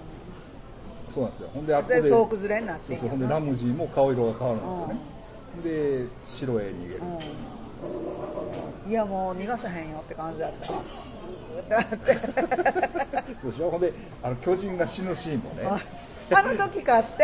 [1.14, 1.50] そうなんですよ。
[1.52, 3.08] ほんであっこでで総崩れになってそうんそう。
[3.10, 7.59] ほんでラムジーも顔色が変わるんですよね、で城へ逃げる、うん
[8.88, 10.66] いやもう逃がさへんよって感じだった。
[13.40, 13.70] そうでしょ？
[13.70, 15.68] ほんであの巨人が死ぬシーンもね。
[16.32, 17.22] あの時買って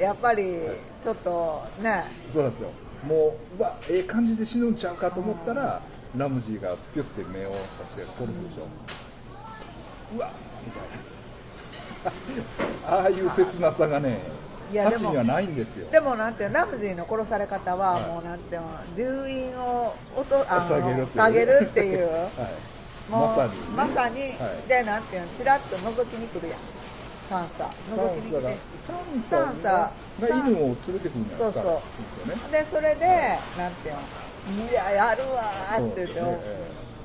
[0.00, 0.58] やっぱり
[1.02, 2.04] ちょっとね。
[2.28, 2.70] そうなんですよ。
[3.06, 5.80] もううわええ感じで死ぬんちゃうかと思ったら
[6.16, 8.66] ラムジーがピュッて目をさして殺すでしょ、
[10.16, 10.30] うわ
[10.66, 10.82] みたい
[12.90, 12.90] な。
[12.98, 14.20] ああいう切なさがね
[14.70, 15.90] いやでもですよ。
[15.90, 18.02] でもなんてラムジーの殺され方ははい。
[18.02, 22.08] もうなんていうの留飲を落とあの下げるっていう。
[23.08, 24.68] もうまさに、まさに、はい。
[24.68, 26.58] でなんていうのチラッと覗きに来るやん。
[27.28, 27.64] サンサ。
[27.94, 28.58] 覗きに来て。
[28.86, 32.52] サンサがサンサが犬を連れてくるんそうそう。
[32.52, 33.06] でそれで
[33.56, 36.14] なんていうのいややるわーって言って。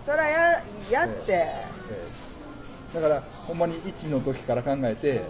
[0.05, 1.65] それはややって、え
[2.93, 2.99] え。
[2.99, 5.21] だからほんまに1の時から考えて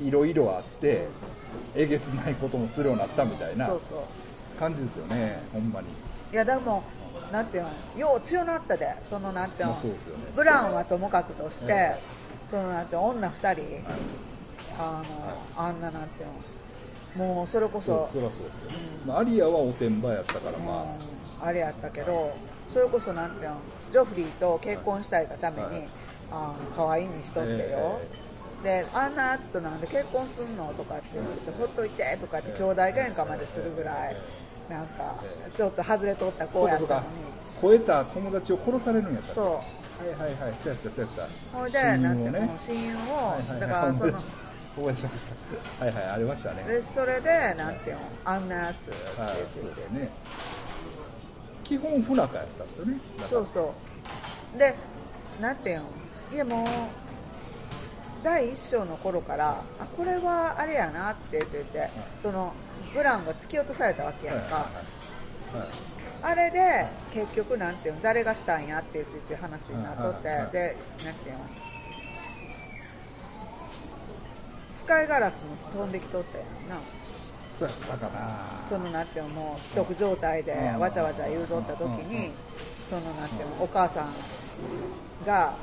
[0.00, 1.06] いろいろあって
[1.74, 3.70] えげつないこともするようになったみたいな
[4.58, 5.88] 感じですよねほんまに。
[6.32, 6.82] いやでも
[7.32, 10.24] なんていうのよう強なったでそのなんていうの、まあそうですよね。
[10.34, 11.98] ブランはともかくとして、え
[12.44, 13.62] そのなんて女2人、
[14.78, 15.02] あ
[15.56, 22.32] の、あんななんていうのもうそれこそそそらそうですよ、まあ、アリアはおてんばやったからまあ、うんあれやったけど
[22.68, 23.56] それこそなんていうの
[23.92, 25.88] ジョフリーと結婚したいがために、はい。
[26.32, 28.29] あの可愛いにしとってよ、え
[28.62, 34.16] であんなやつとなんで結婚すんのとかって言ってほっといてとかって兄弟喧嘩までするぐらい
[34.68, 35.22] なんか
[35.54, 37.06] ちょっと外れとった子やったのに。
[37.62, 39.44] 超えた友達を殺されるんやったそう。
[39.46, 40.54] はいはいはい。
[40.54, 41.58] そうやったそうやった。
[41.58, 44.12] ほいでなんていう親友を、はいはいだからその
[44.78, 45.32] 思い出しまし
[45.78, 45.84] た。
[45.84, 46.04] はいはい。
[46.04, 46.64] ありましたね。
[46.64, 50.10] でそれでなんていうのあんなやつってはい言ってね。
[51.64, 53.00] 基本不仲やったんですよね。
[53.28, 53.74] そうそ
[54.54, 54.58] う。
[54.58, 54.74] で
[55.40, 55.84] なんていうの
[56.32, 56.66] いやもう
[58.22, 61.90] 第一章の頃からあこれはあれやなって言ってて、
[62.20, 62.52] その
[62.94, 64.66] ブランが突き落とされたわけやんか、
[66.22, 70.58] あれで結局なんていうの誰がしたんやって言って話になっとって、でなんて
[71.28, 71.40] いうの
[74.70, 76.76] スカイガラスも飛んできとったやんな。
[77.42, 78.68] そうやったかな。
[78.68, 80.80] そのなんてもう既得状態でうん。
[80.80, 82.08] わちゃわちゃ言うとった時うん。
[82.08, 82.30] に
[82.88, 84.14] そのなんていうのお母さん
[85.26, 85.54] が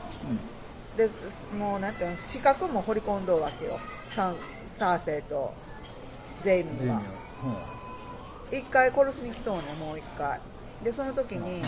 [0.98, 1.08] で
[1.56, 3.80] もうなんていうの資格も掘り込んどうわけよ。
[4.10, 4.36] サン
[4.68, 5.54] サーセイと
[6.42, 6.78] ジェイミーは。
[6.78, 7.78] ジェイミーは。
[8.52, 10.40] 一回殺しに来とうねもう一回。
[10.84, 11.62] でその時に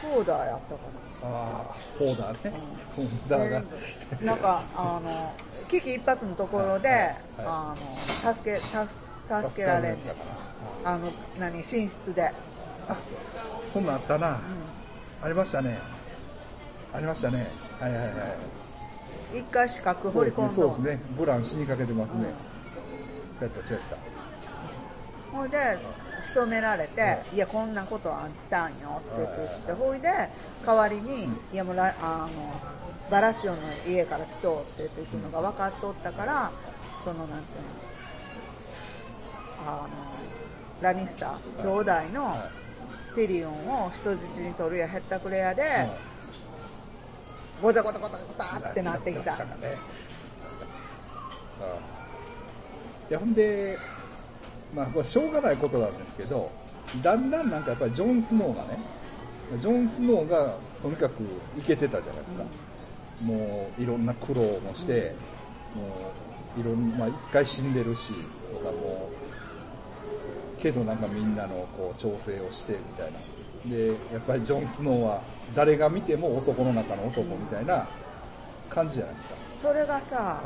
[0.00, 0.80] フォーダーやったか
[1.22, 1.26] あ
[1.70, 2.60] あホーダーね。
[2.96, 3.60] ホーなダーが。
[4.20, 5.34] でなんかあの
[5.68, 7.74] 危機一髪のところで、はいはいあ
[8.24, 8.86] の助け助
[9.42, 9.98] 助けられん
[10.84, 11.08] あの
[11.38, 12.32] 何寝室で。
[13.72, 14.40] そんなんあったな、
[15.22, 15.78] ありましたね。
[16.92, 18.08] ありましたねはいはいは
[19.34, 19.38] い。
[19.40, 21.00] 一回資格掘り込んどそうですねそうですね。
[21.16, 22.26] ブラン死にかけてますね、
[23.32, 25.58] そうやったそうやったほいで
[26.20, 27.38] 仕留められて、い。
[27.38, 30.10] やこんなことあったんよって言って、ほいで
[30.66, 32.60] 代わりに、いやもうラあの
[33.10, 36.50] バラシオンの家から来とうって言ってのが分かっとったから
[37.02, 37.38] そのなんていう
[39.64, 39.88] のあの
[40.80, 42.50] ラニスター兄弟のは
[43.14, 45.62] ティリオンを人質に取るやへったくれやで、
[47.60, 48.24] ゴタゴタゴタゴ
[48.62, 49.32] タってなってきた。
[49.32, 49.76] たかね
[53.10, 53.76] いやほんで
[54.74, 56.50] まあこれしょうがないことなんですけど
[57.02, 58.78] だんだんなんかやっぱりジョン・スノーがね
[59.58, 61.22] ジョン・スノーがとにかく
[61.58, 62.44] イケてたじゃないですか、
[63.22, 65.14] もういろんな苦労もして、
[65.74, 66.12] も
[66.56, 68.12] ういろんまあ一回死んでるし
[68.52, 69.10] とかも
[70.58, 73.18] うけどなんかみんなのこう調整をしてみたいな。
[73.66, 75.20] でやっぱりジョン・スノーは
[75.54, 77.86] 誰が見ても男の中の男みたいな
[78.68, 80.40] 感じじゃないですか、それがさ、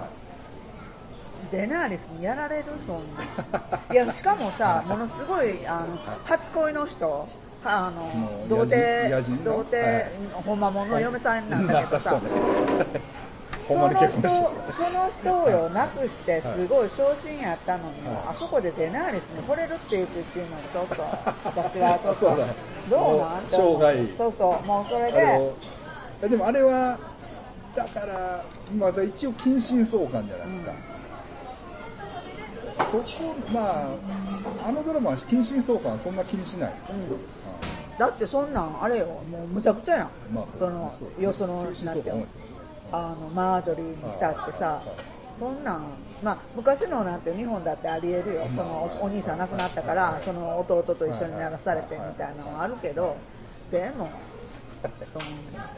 [1.50, 3.22] デナーリスにやられるそんな
[3.92, 7.28] いやしかもさものすごいあの初恋の人。
[7.66, 9.08] あの童貞
[9.42, 10.42] 童貞、はい。
[10.44, 12.20] ほんまもんの嫁さんなんだけどさ、
[13.44, 17.92] その人その人をよなくしてすごい昇進やったのに、
[18.26, 21.02] あそこでデナーリスに惚れるっていうっていうのもちょっと
[21.44, 22.46] 私はちょっとそうだ
[22.90, 25.52] どうなんって生涯そうそうもうそれで。
[26.28, 26.98] でもあれは
[27.74, 28.44] だから
[28.78, 30.72] まだ一応近親相関じゃないですか、
[32.76, 33.88] そこま
[34.64, 36.92] ああのドラマは近親相関はそんな気にしないですか、
[37.98, 39.06] だってそんなんあれよ。
[39.06, 42.12] もうむちゃくちゃやん、まあそのよそのなんて
[42.92, 44.82] あのマージョリーにしたってさ、
[45.32, 45.82] そんなん
[46.22, 53.16] まあ昔のなんて日本だってありえるよ、そのおお兄さん亡くなったから、その弟と一緒にならされてみたいなのはあるけど、
[53.70, 54.10] でも
[54.96, 55.22] そん
[55.56, 55.70] な。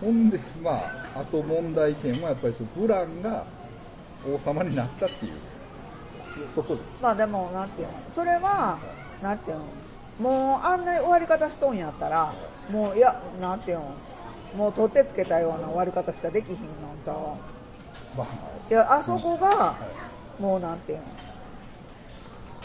[0.00, 0.72] ほんでま
[1.14, 3.44] ああと問題点はやっぱりそのブランが
[4.26, 5.32] 王様になったっていう。
[6.22, 7.02] そそこです。
[7.02, 7.94] まあでもなんていうの。
[8.08, 8.78] それは
[9.22, 9.64] なんていうの
[10.20, 12.32] もうあんな終わり方しとんやったら
[12.70, 13.94] もういやなんていうの
[14.56, 17.16] もう取ってつけたような終わり方しかできひんのんちゃう？
[18.16, 18.26] まあ
[18.70, 19.74] いやあそこが
[20.40, 21.04] もうなんていうの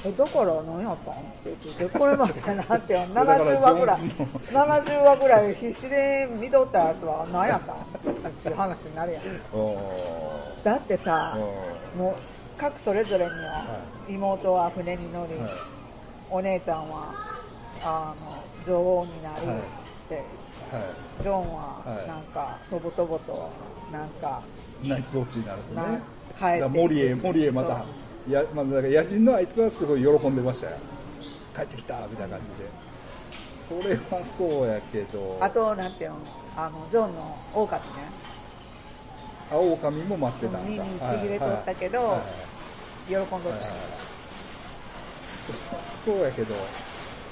[0.03, 1.13] えだから何やったん？
[1.13, 3.99] って言ってこれまでなんていうの だから70話ぐらい。
[3.99, 7.75] ジョンス70話ぐらい必死で見とったやつは何やったん？
[7.75, 9.23] っていう話になるやん。
[9.53, 9.77] お
[10.63, 11.99] だってさー。
[11.99, 12.15] もう
[12.57, 13.65] 各それぞれには
[14.07, 15.51] 妹は船に乗り、はい。
[16.31, 17.13] お姉ちゃんは
[17.83, 19.57] あの女王になり、はい。
[21.21, 23.49] ジョンははいなんかとぼとぼと
[23.91, 24.41] なんか
[24.83, 26.01] いナイツウォッチになるんですよね。
[26.39, 27.85] な帰森へ森へまた
[28.29, 30.77] や、まあ、だから野人のあいつはすごい喜んでましたよ。
[31.55, 33.83] 帰ってきたみたいな感じで。
[33.83, 35.37] それはそうやけど。
[35.41, 36.17] あとなんていうの
[36.55, 37.81] あのジョンの狼ね。
[39.51, 40.69] 青狼も待ってたんだ。
[40.69, 42.07] 耳ちぎれとったけどはい。
[42.09, 42.19] はい。
[42.19, 42.25] はい。
[43.07, 44.11] 喜んどったよ、はいはい
[45.41, 46.53] そそうやけど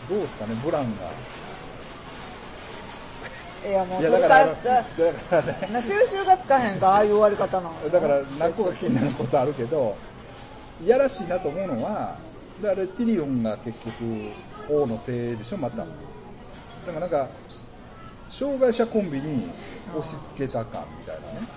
[0.09, 1.11] どうですかねブランが。
[3.69, 4.55] いやもういやだかだか
[5.35, 5.69] らね。
[5.71, 7.89] な収集がつかへんかああいう終わり方なの。
[7.91, 9.95] だから何個か気になることあるけど
[10.83, 12.17] いやらしいなと思うのは
[12.61, 14.31] だからティリオンが結局
[14.69, 15.77] 王の手でしょまた。
[15.77, 15.91] だか
[16.93, 17.29] らなんか
[18.29, 19.49] 障害者コンビに
[19.95, 21.47] 押し付けた感みたいなね。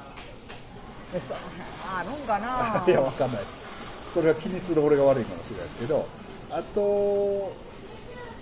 [1.15, 2.85] えそあるんかな。
[2.87, 4.13] いやわかんないです。
[4.13, 6.07] それは気にする俺が悪いかもしれないけど。
[6.51, 7.51] あと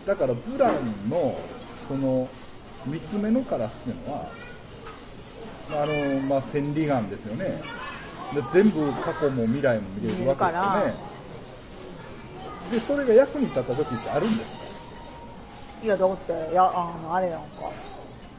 [0.07, 1.39] だからブランの
[1.87, 2.29] その
[2.87, 4.31] 三つ目のカラスっていうのは
[5.73, 7.63] あの、まあ、千里眼ですよね。
[8.35, 10.95] で全部過去も未来も見れるわけですよね。
[12.71, 14.65] でそれが役に立った時ってあるんですか？
[15.83, 17.47] いやだってやあのあれやんか。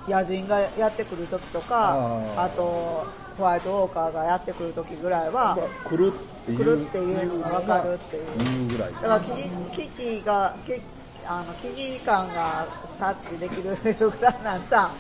[0.08, 3.06] 野人がやってくる時とかあと
[3.38, 8.68] ホワイトウォーカーがやってくる時ぐらいは来るっていう来るっていうのが分かるっていう。
[8.68, 8.94] ぐらい。
[8.94, 10.82] だから危機危機が危
[11.26, 12.66] あの危機感が
[13.00, 14.92] 察知できるぐらいなんさ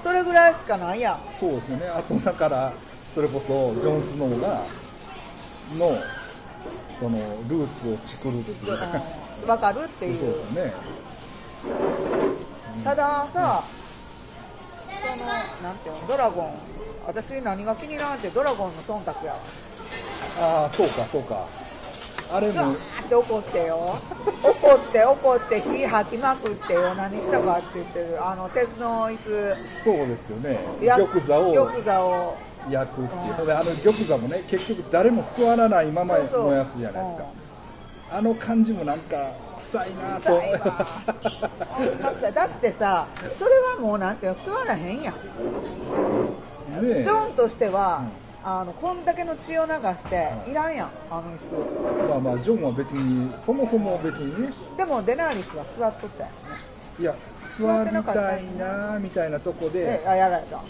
[0.00, 1.20] それぐらいしかないやん。
[1.38, 1.86] そうですよね。
[1.88, 2.72] あとだから
[3.14, 4.64] それこそジョン・スノーが
[5.78, 5.96] の
[6.98, 8.72] そのルーツをチクるっていう。
[8.72, 9.46] うん。
[9.46, 10.18] 分かるっていう。
[10.18, 10.72] そうですよね。
[12.82, 13.62] たださ、
[14.88, 16.54] そのなんていうのドラゴン。
[17.06, 19.38] 私何が気に入らんってドラゴンの忖度やわ。
[20.40, 21.46] ああそうかそうか
[22.32, 22.54] あれも。
[22.54, 23.96] ガーって怒ってよ。
[24.42, 26.94] 怒って怒って火吐きまくってよ。
[26.94, 28.18] 何したかって言ってる。
[28.26, 29.18] あの鉄の椅
[29.66, 30.60] そうですよね。
[30.86, 31.54] 玉座を。
[31.54, 32.36] 玉座を。
[32.70, 33.32] 焼くっていう。
[33.34, 37.24] ほんであの玉座もね結局誰も座らないまま燃やすじゃないですか。
[38.12, 39.16] あの感じもなんか
[39.58, 40.32] 臭いなと。
[42.14, 42.32] 臭い。
[42.32, 45.14] だってさそれはもうなんていうの座らへんやん。
[45.14, 47.02] ねえ。
[47.02, 48.04] ジョンとしては、
[48.44, 50.54] あのこんだけの血を流してい。
[50.54, 52.08] らんやんあの椅子。
[52.08, 54.52] まあまあジョンは別にそもそも別にね。
[54.76, 56.32] でもデナーリスは座っとったよね。
[56.98, 57.14] いや
[57.58, 60.60] 座りたいなみたいなとこでえあやられた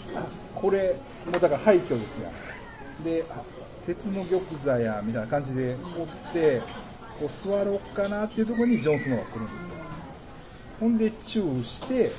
[0.55, 0.95] これ
[1.25, 3.03] もうだから廃墟ですやん。
[3.03, 3.41] であ
[3.85, 6.61] 鉄の玉座やみたいな感じで追って
[7.19, 9.59] こう座ろうかなっていうところにジョン・スノーが来るんですよ。
[10.79, 12.11] ほんでチューして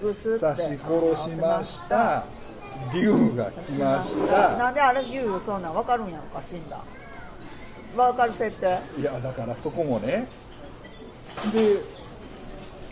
[0.00, 2.24] 刺し殺しました
[2.92, 6.82] 竜が来ましなたんであれ竜そんなん分かるんやろか死んだ。
[7.96, 8.78] 分かる設定。
[8.98, 10.26] いやだからそこもね。
[11.52, 11.80] で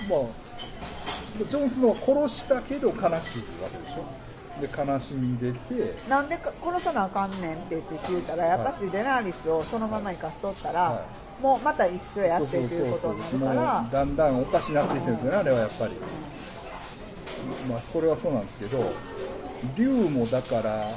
[0.09, 0.45] まあ
[1.51, 3.11] ジョン・スノーは殺したけど悲しいわ
[3.71, 4.05] けでしょ。
[4.61, 6.09] で悲しんでて。
[6.09, 11.03] なんでか殺さなあかんねんって言って聞いたらやっぱしデナーリスをそのまま生かしとったら、は
[11.43, 15.95] もうまた一緒やってっていうことになるからだんだんおかしになっていってるんですよねあれはやっぱり。
[17.69, 18.79] まあそれはそうなんですけど
[19.77, 20.91] 竜もだから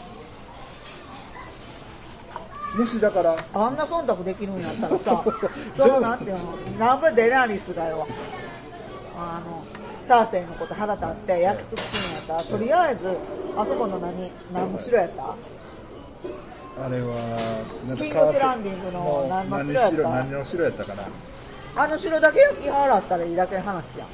[2.78, 3.36] もしだから。
[3.53, 5.24] あんな忖度できるんやったらさ
[5.72, 6.51] そのなんていうの？
[6.78, 8.05] なんぼデナーリスがよ。
[9.18, 9.63] あの
[10.03, 12.34] サーセイのこと腹立って焼き尽くすんやった。
[12.36, 13.18] らとりあえず
[13.57, 14.32] あそこの何？
[14.53, 15.24] 何の城やった？
[16.86, 17.15] あれは
[17.97, 20.01] キングスランディングの何の城やった？
[20.09, 21.03] 何の城やったかな？
[21.84, 24.07] あの城だけ焼き払ったらいいだけの話やん。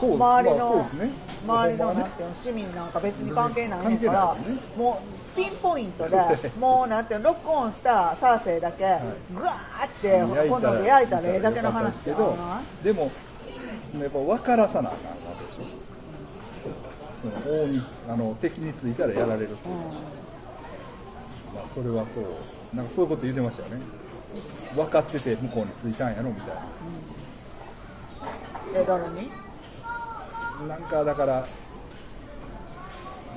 [0.00, 1.10] そう周りの、まあそうですね
[1.46, 4.36] 周りのなんていうの市民なんか別に関係ないねんから、
[4.76, 5.02] も
[5.34, 6.16] うピンポイントで
[6.58, 8.98] もうなんていうのロックオンしたサーセイだけ
[9.32, 12.36] ぐわーって炎で焼いたらええだけの話けど
[12.82, 13.10] でも
[14.00, 15.86] やっぱ分からさなあかんわけでしょ。
[17.20, 19.74] その王にあの敵についたらやられるっていう、
[21.54, 22.24] まあそれはそう。
[22.74, 23.80] なんかそういうこと言ってましたよね。
[24.74, 26.56] 分かってて向こうについたんやろみたい
[28.74, 29.30] え誰に？
[30.60, 31.46] ななんかだから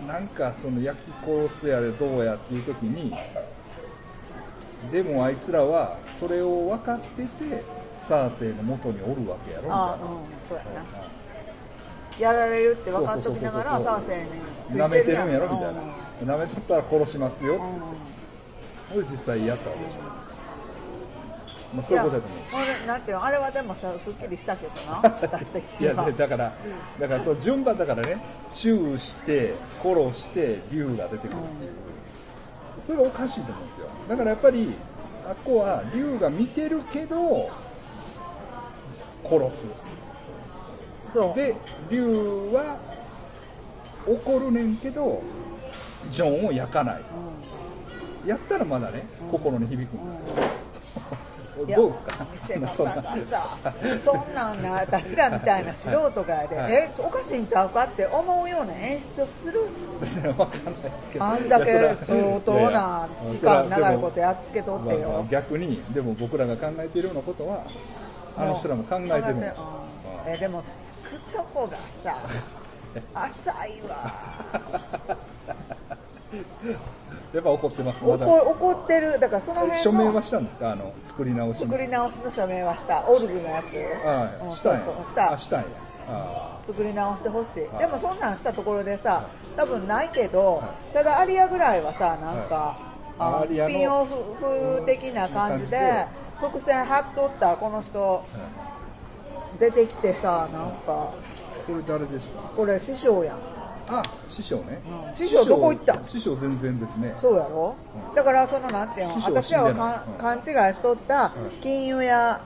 [0.07, 3.13] なんかその焼き殺すやれどうやっていう時に
[4.91, 7.63] でもあいつらはそれを分かってて
[8.07, 9.85] サーセイの元におるわけやろみたいな。
[9.91, 9.99] あうん
[10.47, 10.85] そうやな。
[12.19, 14.27] やられるって分かっときながらサーセ
[14.69, 15.27] イになめてるん。
[15.27, 15.75] んやろみたい
[16.25, 16.37] な。
[16.37, 17.61] なめとったら殺しますようん。
[17.61, 17.65] う
[19.03, 20.08] ん実際やったわけでしょ、
[21.73, 22.39] まあ、そういうことだと思う。
[22.49, 26.05] それなんていうのあれはでもさすっきりしたけどな 私的いやには。
[26.05, 26.51] でだから
[26.99, 28.17] だからそう順番だからね
[28.53, 31.39] チューして殺して竜が出てくる。
[31.39, 31.71] っていう
[32.79, 33.87] それがおかしいと思うんですよ。
[34.07, 34.73] だからやっぱり
[35.27, 37.49] あっこは竜が見てるけど
[39.23, 39.39] 殺
[41.09, 41.33] そう。
[41.33, 41.55] すで
[41.89, 42.05] 竜
[42.53, 42.77] は
[44.07, 45.21] 怒るねんけど
[46.09, 47.01] ジョンを焼かない。
[48.25, 50.43] やったらまだね心に響くんですよ、いや
[51.65, 52.25] どうですか？
[52.31, 53.57] 見せそんな方がさ
[53.99, 54.53] そんな。
[54.53, 56.73] んな私らみたいな素人がやで、はい。
[56.73, 59.59] えおかしいんちゃうかって思うような演出をする？
[60.37, 61.25] わかんないですけど。
[61.25, 65.25] あんだけ相当な時間長いことやっつけとってよ。
[65.29, 67.63] 逆にでも僕らが考えているようなことは
[68.37, 69.61] あの人らも考えてるんです
[70.25, 72.15] うんえでも作った方がさ
[73.13, 74.11] 浅いわ
[77.33, 78.27] やっぱ怒ってます怒まだ。
[78.27, 79.19] 怒ってる。
[79.19, 80.71] だからその辺の署名はしたんですか？
[80.71, 83.07] あの作り直し作り直しの署名はした。
[83.07, 84.79] オルグのやつ、はいしたんや。
[84.79, 85.33] そうした。
[85.33, 85.65] あしたんや。
[86.07, 87.77] あ作り直してほしい、はい。
[87.79, 93.21] でもそんなんしたところでさ多分ないけど、ただアリアぐらいはさなんか、はい。
[93.21, 95.77] あのアリアのスピンオフ風的な感じで
[96.39, 98.25] 感伏線張っとったこの人
[99.59, 101.13] 出てきてさなんか。
[101.67, 102.39] これ誰でした？
[102.41, 103.37] これ師匠やん
[103.91, 105.13] あ師匠ね、うん。
[105.13, 105.45] 師匠。
[105.45, 105.99] どこ行った？
[106.05, 107.11] 師匠全然ですね。
[107.15, 107.75] そうやろ、
[108.15, 109.13] だからそのなんていうの？
[109.15, 111.31] 私らは死ん勘違いしとった
[111.61, 112.39] 金融屋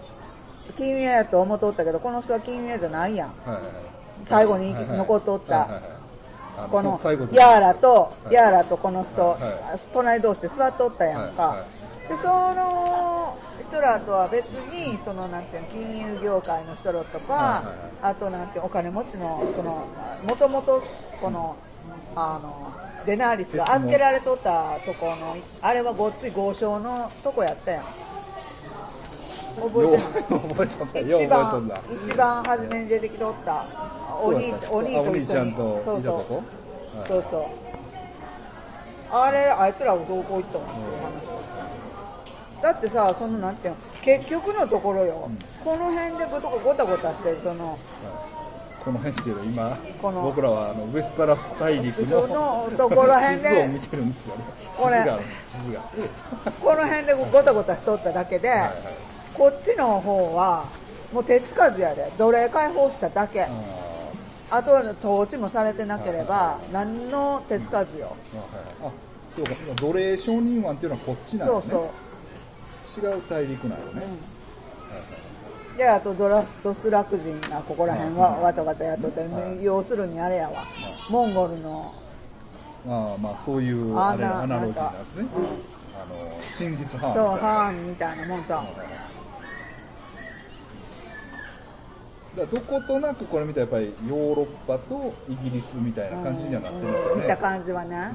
[0.77, 3.29] 金融屋やと思っとったけどこの人は金融屋じゃないやん。
[3.29, 3.73] はいはいはい。
[4.21, 5.59] 最後にはいはい残っとった。
[5.59, 5.91] はいはいはい。
[6.55, 6.99] あこの
[7.33, 8.33] ヤーラと、はい。
[8.33, 9.39] ヤーラとこの人、はい
[9.91, 11.65] 隣同士で座っとったやんか、はいは
[12.09, 13.12] でその
[13.73, 18.13] 人らとは別にそのなんていうの金融業界の人らとか、はいはいはい。
[18.13, 19.87] あとなんてお金持ちのその
[20.27, 20.83] もともと
[21.19, 21.55] この
[22.15, 22.71] あの
[23.07, 27.83] デナーリスが預けられとったとこのあれはごっつい豪商のとこやったやん。
[29.55, 29.97] 覚
[30.95, 31.17] えてな。
[31.17, 31.71] い一番
[32.07, 33.65] 一番初めに出てきとった
[34.21, 35.25] お兄お兄と一緒に。
[35.25, 36.15] ちゃんとそうそう。
[36.15, 36.21] は
[37.03, 37.07] い。
[37.07, 37.43] そうそう。
[39.11, 40.65] あれあいつらはどこ行ったの？
[40.65, 41.33] っていう話
[42.63, 45.29] だってさそのなんていうの結局のところよ、
[45.63, 47.77] この辺でごとごたごたしてるその。
[48.83, 50.21] この辺っていうの今この。
[50.23, 54.43] 僕らはあのウエスタラフ大陸のそのところら辺で地図を見てるんですよね。
[54.77, 55.81] 地これ図があるんです地図が。
[56.61, 58.71] この辺でごたごたしとっただけで、はいはい
[59.33, 60.65] こっちの方は
[61.11, 62.11] もう手つかずやで。
[62.19, 63.41] 奴隷解放しただけ。
[63.43, 63.49] あ
[64.51, 68.91] あとは統治もされてなければ何の手つかずよ、ーあはいあ
[69.35, 69.51] そうか。
[69.81, 72.02] 奴隷承認湾っていうのはこっちなんそうですねそう
[72.97, 74.03] 違う大陸なのね、
[75.77, 79.63] であとドラスドスラク人がここら辺はわたわたやっとって、はい。
[79.63, 80.63] 要するにあれやわ、
[81.09, 81.93] モンゴルの
[82.87, 85.27] ああまあそういうあれアナロジーなんですね。
[85.95, 87.47] あのチンギス・ハーンそうみたいな。
[87.47, 88.63] ハーンみたいなもんさ、
[92.35, 98.11] だどことなくこれ見たらやっぱりヨーロッパとイギリスみたいな感じにはなってるんですよね、見た感じはね、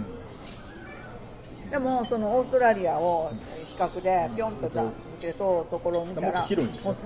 [1.70, 3.30] でもそのオーストラリアを
[3.78, 4.82] 比較でピョンとだ
[5.20, 6.44] けとところを見たら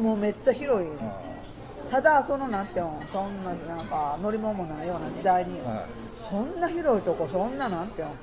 [0.01, 0.89] もうめっちゃ広い。
[1.01, 1.21] あ
[1.91, 5.61] ただそのなんていうのそんななんか乗り物もないような時代に、
[6.17, 8.15] そんな広いとこそんななんていうの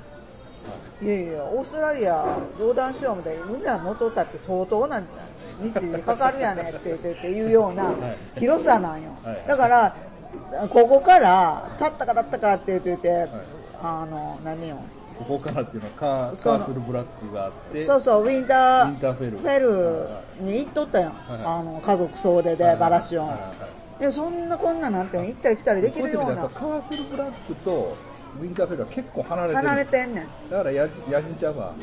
[1.03, 1.07] い。
[1.07, 5.03] やいやオーストラリア横断しようみたいに海は乗っとったって相当な
[5.61, 7.93] 日時かかるやねって言ってっていうような
[8.39, 9.15] 広さなんよ。
[9.23, 9.43] はい。
[9.47, 9.95] だから
[10.69, 13.29] ここから立ったか立ったかって言ってて、
[13.83, 14.79] あの何よ
[15.19, 19.37] ここからっていうのはカーカースルブラックがあってそうそうウィンターウィンターフェル。
[19.37, 24.01] フェルに行っとったやん、はいあの家族総出ではいはいバラシオン、はいはいはい。
[24.01, 26.47] いやそんなこんななんて行ったり来たりできるような。
[26.49, 27.97] カースルブラックと
[28.41, 29.67] ウィンターフェルは結構離れてる。
[29.67, 30.49] 離れてんねん。
[30.49, 31.73] だからヤジヤジンちゃんは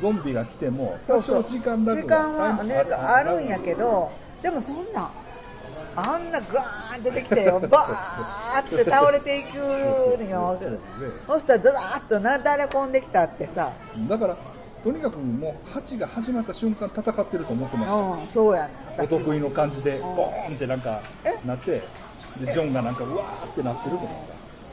[0.00, 1.44] ゾンビが来てもそうそう。
[1.44, 4.10] 時間だ時間はねあるんやけど
[4.42, 5.10] でもそんな
[5.96, 7.60] あんなガーン出てきてよ。
[7.68, 9.54] バーって倒れていく。
[9.56, 10.80] のよそう
[11.26, 13.70] そしたらドラーッとなだれ込んできたってさ。
[14.08, 14.36] だから
[14.82, 17.94] とにかくもう8が始まった瞬間戦ってると思ってました。
[17.94, 18.70] うんそうやね。
[18.98, 21.34] お私得意の感じでボーンってなんかえ？
[21.46, 21.82] なって
[22.38, 24.08] でジョンがなんかうわーってなってると思っ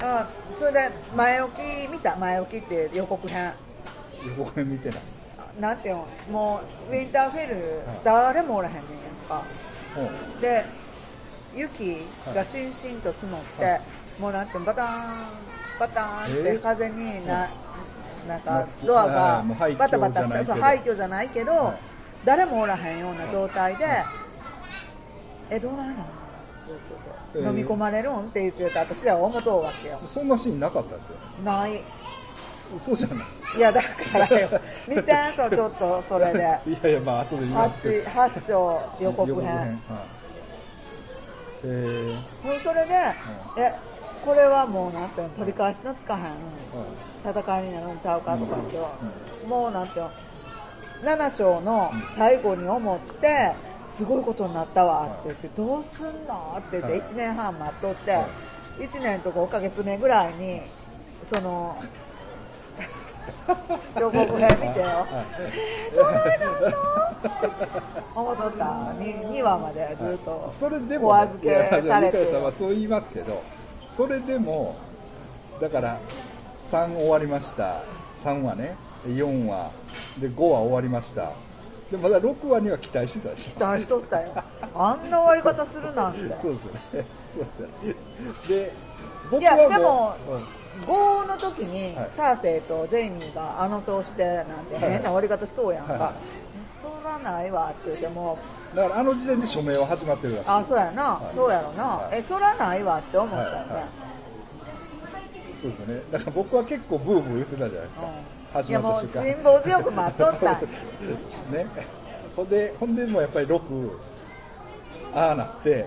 [0.03, 2.15] あそれで前置き見た？
[2.15, 3.53] 前置きって予告編。
[4.23, 4.99] た横これ見てない。
[5.59, 6.07] なんていうの？
[6.31, 8.87] もうウィンターフェル誰もおらへんねんや
[9.37, 9.43] んか。
[9.97, 10.41] うん。
[10.41, 10.65] で
[11.55, 13.79] 雪がしんしんと積もって、は
[14.19, 16.61] もうなんてバターンバターンってえー。
[16.61, 17.49] 風にな、
[18.27, 21.77] なんかドアが墟バタバタしてそう廃墟じゃないけど、はい。
[22.23, 23.85] 誰もおらへんような状態で、
[25.49, 26.05] えどうなんの
[27.35, 29.99] 飲み込まれるんって言ってて私は思うとうわけよ。
[30.07, 31.15] そんなシーンなかったですよ。
[31.43, 31.81] ない。
[32.77, 33.57] 嘘じゃないです。
[33.57, 34.49] いやだからよ。
[34.87, 36.39] 見てそうちょっとそれで。
[36.67, 38.09] いやいやまあ後で言いますけど。
[38.11, 39.45] 発発祥予告編。
[39.55, 39.67] はい。
[39.67, 40.20] えー
[41.67, 42.93] もうそれで、
[43.57, 43.75] え
[44.25, 46.21] これはもうなんて取り返しのつかへん。
[47.23, 48.97] 戦いになるんちゃうかとか言っては、
[49.47, 50.11] もうなんていうの
[51.03, 53.53] 7章の最後に思って
[53.85, 57.01] すごいことになったわって言って、どうすんのって言ってはい。
[57.01, 58.27] 1年半待っとって、は
[58.79, 60.61] 1年と5ヶ月目ぐらいに
[61.21, 61.77] その
[63.99, 65.07] 予告編見てよ、
[65.39, 66.77] えー、どないなんの
[68.15, 68.65] 思っとった。
[68.65, 72.25] 2, 2話までずっとそれでも、お預けされて。
[72.31, 73.41] さんはそう言いますけど
[73.85, 74.75] それでも
[75.59, 75.99] だから
[76.57, 77.81] 3終わりました。
[78.23, 78.75] 3話ね
[79.07, 79.71] 4話
[80.19, 81.31] で5話終わりました。
[81.89, 83.51] でもまだ6話には期待してたでしょ。
[83.51, 84.31] 期待しとったよ。
[84.73, 86.19] あんな終わり方するなんて。
[86.41, 87.05] そうですよね。
[87.33, 87.95] そうですよね。
[88.47, 88.71] で
[89.29, 92.11] 僕いやはでもうん5の時にはい。
[92.11, 96.13] サーセイとジェイミーがあの調子でなんて変な終わり方しとうやんか、はいはい。
[96.67, 98.39] そらないわって言っても。
[98.75, 100.49] だからあの時点で署名は始まってるらしい。
[100.49, 101.35] あそうやな、い。
[101.35, 102.17] そうやろな、はい。
[102.19, 103.83] えそらないわって思ったよね、はいはい
[105.61, 106.01] そうですよね。
[106.11, 108.09] だから僕は結構ブーブー言ってたじゃないですか、うん。
[108.09, 109.33] い始やもうまった瞬間。
[109.33, 110.51] 辛抱強く待っとった。
[110.57, 110.61] ん
[111.53, 111.67] ね。
[112.35, 113.61] ほんでほんでもうやっぱり6
[115.13, 115.85] ああなって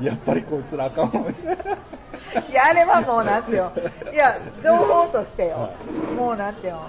[0.00, 1.30] やっぱりこいつらあかんわ。
[2.48, 3.72] いやあれはもうなんてよ
[4.12, 5.70] いや情報としてよ、は
[6.16, 6.82] もうなんてよ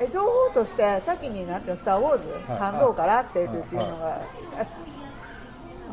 [0.00, 2.58] え情報として先になんていスター・ウォーズ、はい。
[2.58, 4.20] 感動からって言ってっていうのが、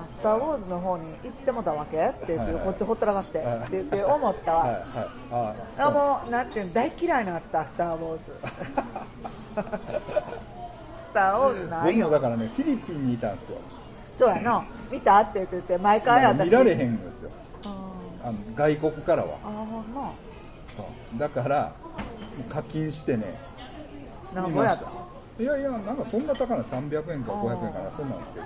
[0.07, 1.97] スター・ウォーズの方に行ってもたわけ？
[2.07, 3.57] って言って、こっちほったらかして、はい。
[3.57, 4.85] って言って思ったわ、
[5.31, 8.31] ああもうなんていうの大嫌いになったスター・ウォーズ。
[11.01, 12.05] スター・ウォーズないよ。
[12.07, 13.57] 僕もだからねフィリピンにいたんですよ
[14.17, 14.63] そうやな。
[14.91, 16.45] 見たって言ってて毎回私。
[16.45, 17.29] 見られへんんですよ。
[17.63, 17.91] あ
[18.23, 19.37] あの外国からは。
[19.43, 20.11] あほんま。
[21.11, 21.15] う。
[21.15, 21.71] んだから
[22.49, 23.39] 課金してね
[24.33, 24.77] なんぼやっ
[25.37, 25.43] た？
[25.43, 27.91] いやいやなんかそんな高ない300円か500円かな？
[27.91, 28.45] そんなんですけど。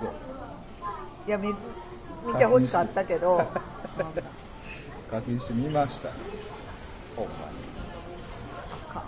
[1.26, 1.48] いや見
[2.26, 3.40] 見てほしかったけど。
[5.10, 6.08] 課金してみました。
[7.16, 7.32] ほんま
[8.94, 9.00] か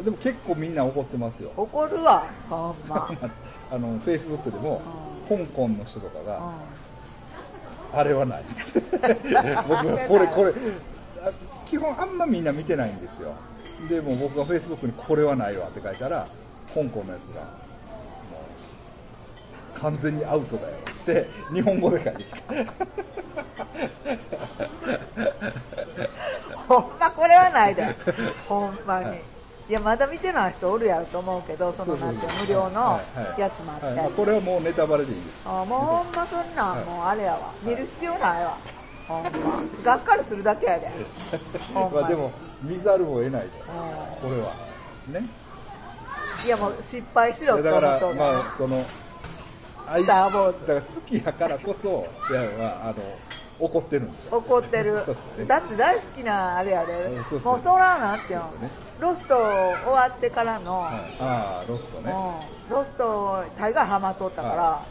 [0.00, 1.52] に でも結構みんな怒ってますよ。
[1.56, 3.08] 怒るわほんま、
[3.74, 4.80] あのフェイスブックでも
[5.28, 6.42] 香港の人とかが、う
[7.92, 8.44] あれはない。
[9.66, 10.52] 僕はこれこれ
[11.20, 11.32] あ
[11.66, 13.34] 基本あんまみんんな見てないんですよ。
[13.88, 16.28] でも僕がフェイスブックにこれはないわって書いたら
[16.68, 17.48] 香港のやつがも
[19.76, 22.22] う完全にアウトだよって日本語で書いて
[22.62, 22.66] ん、
[26.68, 27.96] ほんまこれはないで。
[28.48, 29.33] ほんまに
[29.68, 33.00] いやまだ見てない人おるやろと思うけどそのなんて無料の
[33.38, 34.04] やつもあって、はいはい。
[34.04, 35.42] まあこれはもうネタバレでいいです。
[35.46, 37.50] あもうほんまそんなんはいもうあれやわ。
[37.62, 38.58] 見る必要ないわ。
[39.08, 39.30] ほんま。
[39.82, 40.90] がっかりするだけやで。
[41.72, 42.30] まあでも
[42.62, 43.48] 見ざるを得ないと。
[43.48, 43.60] う
[44.20, 44.52] これは。
[45.08, 45.20] ね。
[45.20, 45.30] ん
[46.44, 48.84] いやもう失敗しろって思っとうまあその
[49.86, 50.66] 愛スター・ウォーズ。
[50.66, 52.94] だから好きやからこそいやはあの
[53.60, 54.38] 怒ってるんですよ。
[54.38, 54.94] 怒ってる。
[55.38, 55.44] ね。
[55.46, 56.92] だって大好きなあれやで。
[57.04, 58.70] うんそうそうもうそらなってよね。
[59.00, 59.44] ロスト終
[59.92, 60.94] わってからの、はい。
[61.20, 62.12] ああロストね。
[62.68, 64.82] うん、ロスト大概ハマっとったから、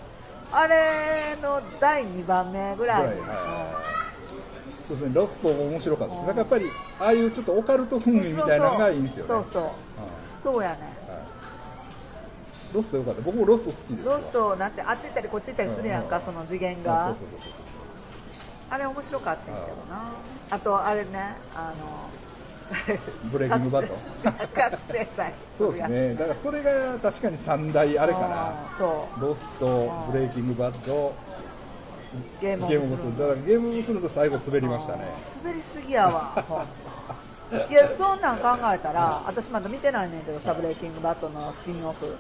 [0.52, 3.06] あれの第2番目ぐらい。
[3.06, 3.18] はい
[4.88, 5.12] そうですね。
[5.14, 6.28] ロストも面白かったです。
[6.28, 6.66] だからやっぱり
[7.00, 9.28] ああいうちょっとオカルト風味みたいなのがいいんですよね。
[9.28, 9.74] そうそうはい。
[10.38, 10.76] そうやね。
[11.08, 11.20] はい。
[12.74, 13.22] ロストよかった。
[13.22, 14.16] 僕もロスト好きですわ。
[14.16, 17.73] ロストなんてあっち行ったりこっち行ったりするやんか、うんその次元あがそうそうそうそう
[18.74, 20.04] あれ面白かったんやけどな。
[20.50, 22.10] あとあれねあの
[23.32, 23.96] ブレイキングバット？
[24.56, 26.14] 覚醒剤そうですね。
[26.16, 29.22] だからそれが確かに三大あれかなそう。
[29.22, 31.14] ロストブレイキングバット。
[32.42, 35.00] ゲームオゲームオブブスローンスローンだからゲームオブスローンと最後滑りましたね。
[35.44, 36.66] 滑りすぎやわ
[37.70, 42.16] いやそんなん考えたら私まだ見てないねんけどサブレイキングバットのスピンオフ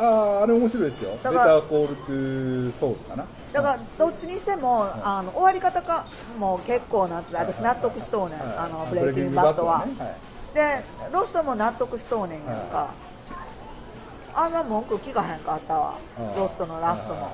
[0.00, 1.10] あああれ面白いですよ。
[1.12, 3.26] ベタだからーコールトゥソウルかな。
[3.52, 6.06] だからどっちにしてもあの終わり方か
[6.38, 8.38] もう結構なって私納得しとうねん。
[8.38, 9.84] はいあのブレイキングバットは。
[9.84, 10.16] ブレイキングバットはね
[10.54, 12.90] でロストも納得しとうねんやんか。
[14.32, 15.80] あんな文句聞かへんかったわ。
[16.16, 17.22] はいロストのラストも。
[17.22, 17.32] はい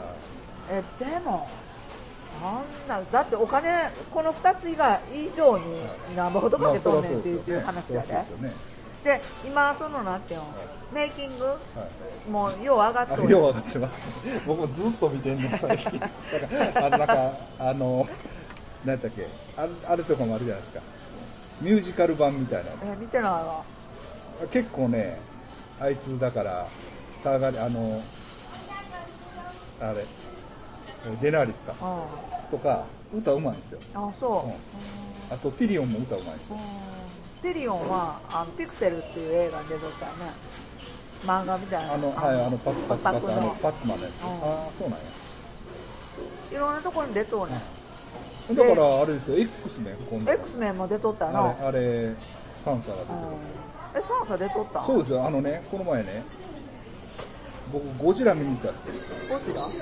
[0.70, 1.48] えでも
[2.42, 3.70] あんなだってお金
[4.10, 5.64] この2つ以外以上に
[6.16, 8.08] 何ぼほどかけとんねんっていうっていう話やで。
[8.08, 8.52] そうですよね。
[9.04, 10.46] で今そのなんていうの？
[10.92, 11.46] メイキング？
[12.30, 13.22] もうよう上がっとる。
[13.24, 14.06] あよう分かってます。
[14.46, 15.98] 僕もずっと見てんの最近。
[15.98, 16.08] だか
[16.72, 18.08] らあのなんかあの
[18.84, 19.26] 何やっけ。
[19.56, 20.80] ああれとかもあるじゃないですか。
[21.60, 23.62] ミュージカル版みたいなやえ見てないわ。
[24.40, 25.18] つ結構ね
[25.80, 26.66] あいつだから
[27.24, 28.00] たがりあの
[29.80, 30.04] あれ
[31.20, 31.74] デナーリスか。
[31.80, 31.84] う
[32.46, 32.48] ん。
[32.50, 35.34] とか歌うまいんですよ、あそう、うん。
[35.34, 36.56] あとティリオンも歌うまいんですよ。
[37.42, 40.32] ティリオンはあのピクセルっていう映画に出とったよね
[41.24, 41.94] 漫画みたいな。
[41.94, 44.28] あのはいあのパックパックパックあののパックマンのやつ、うん。
[44.28, 45.04] ああそうなんや。
[46.52, 47.54] いろんなところに出とうね。
[48.52, 49.38] んだからあれですよ。
[49.38, 50.32] X ね今度。
[50.32, 52.14] X メンも出とったのあれあれ
[52.56, 53.20] サンサが出てうん。
[53.20, 53.46] ます
[53.96, 54.82] えサンサ出とった？
[54.82, 55.26] そうですよ。
[55.26, 56.22] あのねこの前ね
[57.72, 58.94] 僕ゴジラ見に行ったんですよ、
[59.28, 59.64] ゴジラ？
[59.64, 59.72] うん。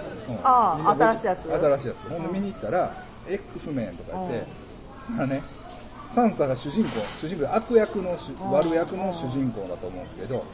[0.43, 1.53] ああ新しいやつ？
[1.53, 2.09] 新しいやつ。
[2.09, 2.95] ほんで見に行ったら
[3.29, 4.47] X メンとか言って、
[5.23, 5.43] あね
[6.09, 6.91] サンサが主人公。
[7.21, 8.59] 主人公で悪役の主うん。
[8.59, 10.45] 悪役の主人公だと思うんですけど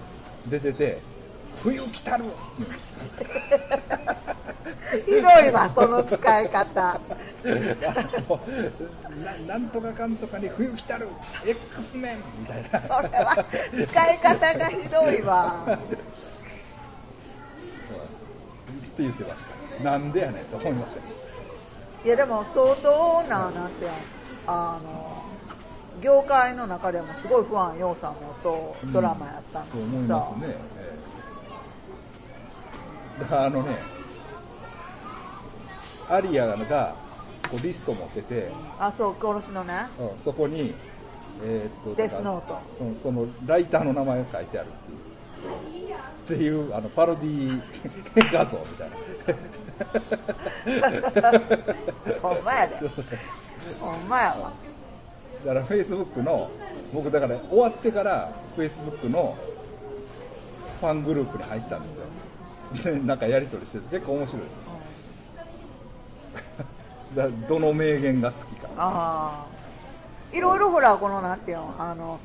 [0.51, 0.99] 出てて
[1.63, 2.25] 「冬来たる!」
[5.07, 7.01] ひどいわその使い方。
[7.47, 11.07] ななんとかかんとかに冬来たる。
[11.47, 12.19] X メン。
[12.41, 12.81] みたいな。
[12.81, 13.45] それは
[13.89, 15.65] 使い方がひどいわ。
[15.67, 15.79] っ
[18.93, 19.43] て言ってまし
[19.79, 19.85] た。
[19.85, 21.01] なんでやねんと思いました。
[22.05, 23.87] いやでも相当ななんて
[24.47, 25.20] あの
[26.01, 30.99] 業界の中でもすごい不安要素のとドラマやったと思のにさ、いますね、え
[33.19, 33.21] え。
[33.23, 33.77] だからあのね
[36.09, 36.95] アリアが
[37.51, 39.75] こうリスト持ってて、あそう殺しのね。
[39.99, 40.75] うんそこに、
[41.45, 42.59] えーっとデスノート。
[42.81, 45.01] うん、そのライターの名前が書いてあるっていう。
[45.95, 47.61] っていうあのパロディ
[48.33, 48.97] 画像みたいな。
[52.23, 52.77] ほんまやで。
[53.81, 54.53] ほんまやわ
[55.45, 56.51] だからフェイスブックの
[56.93, 59.37] 僕だから終わってからフェイスブックの
[60.81, 62.05] ファングループに入ったんですよ。
[62.95, 64.65] でなんかやり取りしてて結構面白いです。
[67.17, 68.69] だどの名言が好きか。
[68.77, 69.45] あ
[70.33, 72.19] あいろいろほらこのなんていうのあの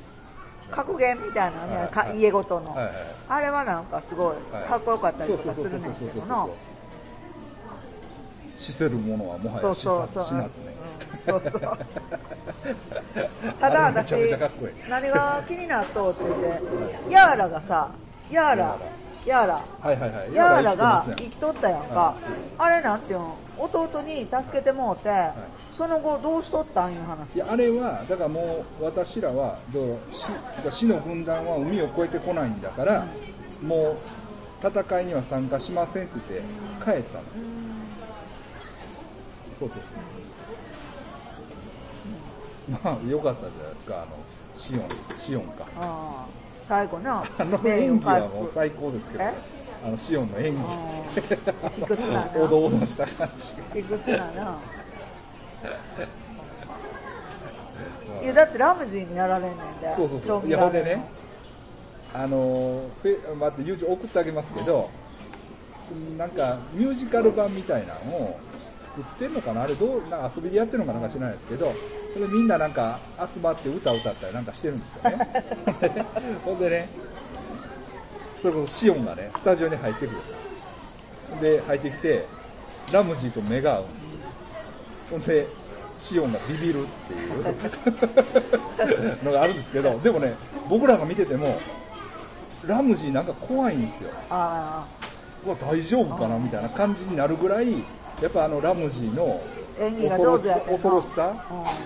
[0.72, 2.20] 格言みたいなね、かはいはい。
[2.20, 2.94] 家ごとの、はいはい
[3.28, 4.64] あれはなんかすごいはい。
[4.66, 6.48] かっこよかったりとかするねんそうそうそうけどな
[8.58, 10.76] 死せるものはもはや死なずね
[11.20, 11.62] そうそう
[13.60, 14.12] ただ私
[14.90, 16.36] 何が気になっとうって言っ
[17.08, 17.92] てヤーラがさ
[18.30, 18.78] ヤーラ
[19.26, 22.16] ヤーラはいはいはいヤーラが生きとったやんか、
[22.60, 25.10] あれなんていうの弟に助けてもうて、
[25.72, 30.28] その後どうしとったんいう話いやあれはだからもう私らはどう死
[30.70, 33.06] 死の軍団は海を越えてこないんだから、
[33.64, 33.98] も
[34.64, 37.24] う戦いには参加しませんって言って帰ったの、
[39.60, 39.80] そうそうそ
[42.68, 42.72] う。
[42.72, 43.96] まあ良かったじゃないですか。
[43.96, 44.08] あの
[44.56, 45.66] シオンシオンか。
[45.78, 46.28] ああ
[46.68, 47.24] 最後な。
[47.38, 49.24] あの演技はもう最高ですけど。
[49.24, 49.34] ね
[49.86, 50.60] あのシオンの演技。
[50.60, 50.66] うん
[51.72, 52.32] 卑屈だな。
[52.42, 54.58] おどおどした感じ卑屈だな。
[58.22, 60.48] いやだってラムジーにやられんねんでそうそうそう。
[60.48, 61.06] いやほんでね
[62.14, 64.90] あのフェ待って YouTube 送ってあげますけど
[65.56, 68.40] すなんかミュージカル版みたいなのを
[68.86, 69.64] 作ってんのかな？
[69.64, 71.74] あれどうなんか遊びでやってるのかなんか知らないですけど
[72.14, 73.00] それでみんななんか
[73.34, 76.06] 集まって歌歌ったりなんかしてるんですよね。
[76.46, 76.90] ほんでね
[78.38, 80.36] それこそシオンがねスタジオに入ってくるんですよ
[81.42, 82.26] で入ってきて
[82.92, 84.10] ラムジーと目が合うんですよ。
[85.12, 85.48] ほんで
[85.98, 87.46] シオンがビビるっていう。
[89.26, 90.36] のがあるんですけどでもね
[90.70, 91.58] 僕らが見てても
[92.68, 94.10] ラムジーなんか怖いんですよ。
[94.30, 94.86] あ
[95.46, 96.38] うわ大丈夫かな？
[96.38, 97.68] みたいな感じになるぐらい
[98.22, 99.42] やっぱあのラムジーの
[99.80, 100.72] あ演技が上手やってんな。
[100.74, 101.34] 恐ろしさ、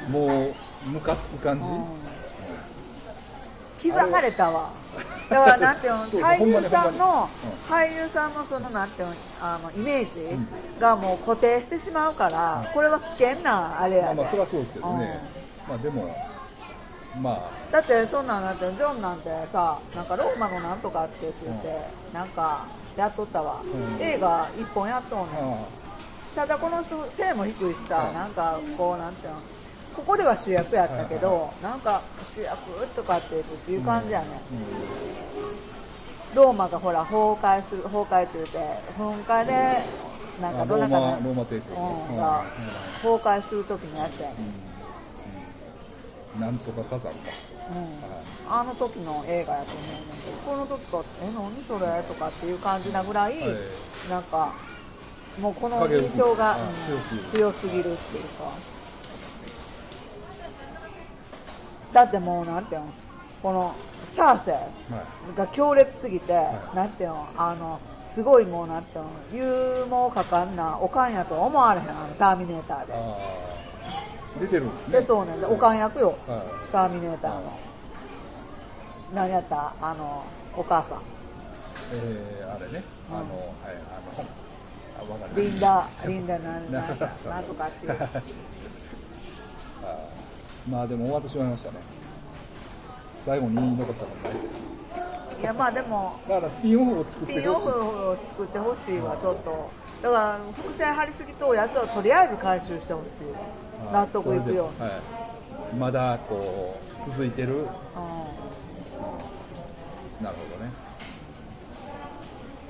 [0.10, 0.54] もう
[0.90, 1.72] ムカつく感じ、う
[3.90, 3.94] ん。
[3.94, 4.70] 刻まれたわ。
[5.30, 7.32] だからなんていうの俳優さんのに
[7.70, 10.10] 俳優さんのそのなんていうのあのイメージ
[10.80, 14.16] がもう固定してしまうからこれは危険なあれやで。
[14.16, 15.20] まあまあそれはそうですけどね、
[15.68, 16.16] まあでも
[17.22, 21.78] まだってそんなんだってジョンなんてさなんかローマのなんとかって言って、
[22.12, 22.66] なんか
[22.98, 23.68] やっとったわ、う
[24.00, 24.04] ん。
[24.04, 25.54] 映画一本やっとんあねん。
[25.54, 25.58] あ
[26.40, 28.14] ただこの人背も低いしさ、はい。
[28.14, 29.40] なんかこうなんていうの
[29.94, 32.02] ここでは主役やったけど、なんか
[32.34, 34.28] 主役とかって言ってっていう感じやね、
[36.34, 38.58] ローマがほら崩壊する崩壊って言って
[38.98, 39.52] 噴火で
[40.42, 41.78] なんかあどなたかローマローマ帝国。
[41.78, 42.18] うんうん。
[42.18, 42.44] が
[43.04, 44.36] 崩壊する時のやつやね、
[46.40, 47.18] なんとか火山か、
[48.48, 52.02] うん、あの時の映画やと思うねんけどこの時かえ何それ？
[52.04, 54.10] とかっていう感じなぐらい、はい。
[54.10, 54.54] なんか
[55.40, 56.58] もうこの印象が、
[57.32, 57.94] 強すぎる。
[57.94, 58.52] っていうか。
[61.94, 62.88] だってもうなんていうの？
[63.42, 63.74] この
[64.06, 64.58] サーセ
[65.36, 66.34] が強烈すぎて、
[66.74, 66.76] い。
[66.76, 67.28] なんていうの？
[67.38, 69.12] あのすごいもうなんていうの？
[69.32, 72.94] 勇猛果敢なおかんやとは思われへんあのターミネーターで。
[74.40, 75.00] 出てるんですね。
[75.00, 77.60] でとうねんでおかん役よ、はターミネーターの、
[79.14, 79.74] 何やった？
[79.82, 80.24] あの
[80.56, 81.02] お母さん。
[81.92, 83.89] えー、あれね、あの、はい、あの、あ、わかる。
[85.36, 88.10] リンダリンダなんなんとかっていうあ
[90.70, 91.78] まあ、でも終わってしまいましたね。
[93.26, 94.50] 最後に言い残したことないですよ。
[95.40, 97.42] いやまあでもだから、スピンオフを作スってほしい。
[97.42, 99.70] ピンオフを作ってほしいわちょっと
[100.02, 103.16] だから伏線張りすぎとやつをとりあえず回収してほしい
[103.90, 105.00] あ納得いくように、はい。
[105.78, 107.62] まだ、こう、続いてる。
[107.62, 107.66] う
[110.24, 110.72] なるほどね。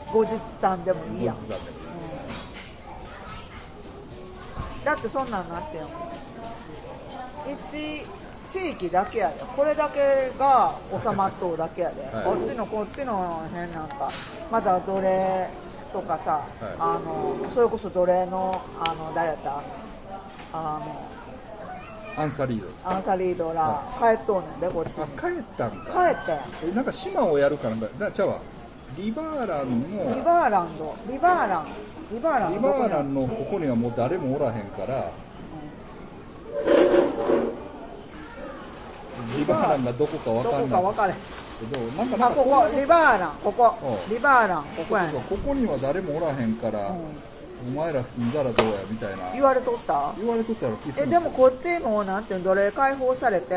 [0.10, 1.79] ん、後日談でもいいやん後日談でも
[4.84, 5.88] だってそんなんなってんの
[7.48, 8.06] 一
[8.50, 9.36] 地域だけやで。
[9.56, 12.26] これだけが収まっとうだけやで、はい。
[12.26, 14.10] こっちのこっちの辺なんか
[14.52, 15.50] まだ奴隷
[15.94, 16.46] とかさ、はい。
[16.80, 19.62] あのそれこそ奴隷のあの誰やった？
[20.52, 21.10] あの
[22.18, 22.90] アンサリード。
[22.90, 25.04] アンサリードら帰っとうねんでこっちに。
[25.04, 26.14] あ、帰ったんか。
[26.14, 26.72] 帰ってん。
[26.72, 28.40] え、なんか島をやるからな、なちゃうわ。
[28.98, 30.96] リバーランのリバーランド。
[31.08, 31.68] リバーラン
[32.12, 35.12] リバーランリドどこにあるバーランのここにはもう誰もおらへんから
[39.38, 40.70] リバーランがどこかわどかんない。
[40.70, 41.14] こか分かれ
[41.60, 43.32] けどなんかなんかそうこリバーラン。
[43.44, 43.78] ここ。
[44.08, 44.14] うん。
[44.14, 44.64] リバーラン。
[44.64, 46.98] ここやねここには誰もおらへんから、うん。
[47.68, 53.54] お前ら住んだらどうやみたいな言われとった言われとったらえでもこっちもうなんていうの奴隷解放されて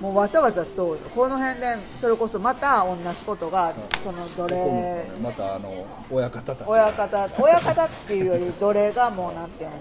[0.00, 3.74] もうわちゃわちゃしとるこの辺でそれこそまた同じことが
[4.04, 5.22] その奴隷すね。
[5.22, 9.76] またあの親方たち親方親方っていうより奴隷がもうなんていうの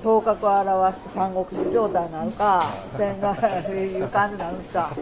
[0.00, 3.34] 頭角を表して三国志状態になるか戦が
[3.70, 5.00] いう感じになるんちゃう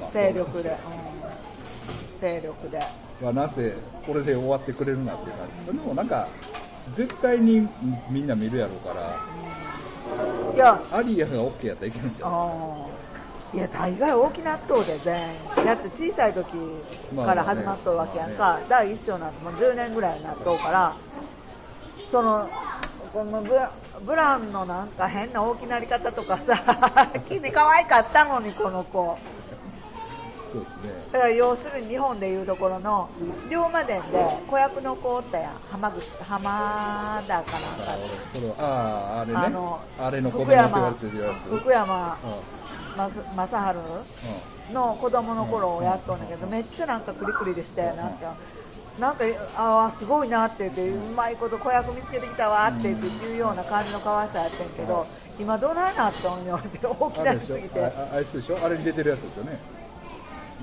[0.00, 2.78] まあ勢力で、うん、勢力で。
[3.22, 3.74] まあ、なぜ
[4.04, 6.26] これで終わってくれるなっていう感じででもなんか
[6.90, 7.68] 絶対に
[8.10, 9.31] みんな見るやろうから
[10.54, 13.56] いやアリアが OK やったらいけるんじゃないあー。
[13.56, 15.20] いや大概大きなっとうで全
[15.58, 15.64] 員。
[15.64, 16.46] だって小さい時
[17.14, 20.94] から始まっとるわけやんか、第一章なんてもう10年ぐらいになっとうから
[22.08, 22.48] その
[23.12, 23.70] このブラ
[24.06, 26.56] ブランのなんか変な大きなり方とかさ
[27.28, 29.18] 木に可愛かったのにこの子
[30.52, 30.82] そうですね。
[31.12, 33.08] だから要するに日本でいうところの
[33.50, 35.52] 龍馬伝で子役の子おったやん。
[35.70, 37.96] 浜口浜田かなんあか
[38.34, 39.38] 俺それはあああれね。
[39.38, 41.58] あのあれの子供って言われ福山てるやつ。
[41.60, 43.74] 福山うま正
[44.68, 48.34] 治の子供の頃をやっとんだけどめっちゃなんかクリクリでしてなんか
[49.00, 49.24] なんか
[49.56, 55.06] ああすごいなって言ってうまいこと子役見つけてきたわって言って言うような感じの可愛さやってんけど
[55.40, 57.82] 今どないなっとんよって大きなりすぎて。
[57.82, 58.58] あああいつでしょ？
[58.62, 59.58] あれに出てるやつですよね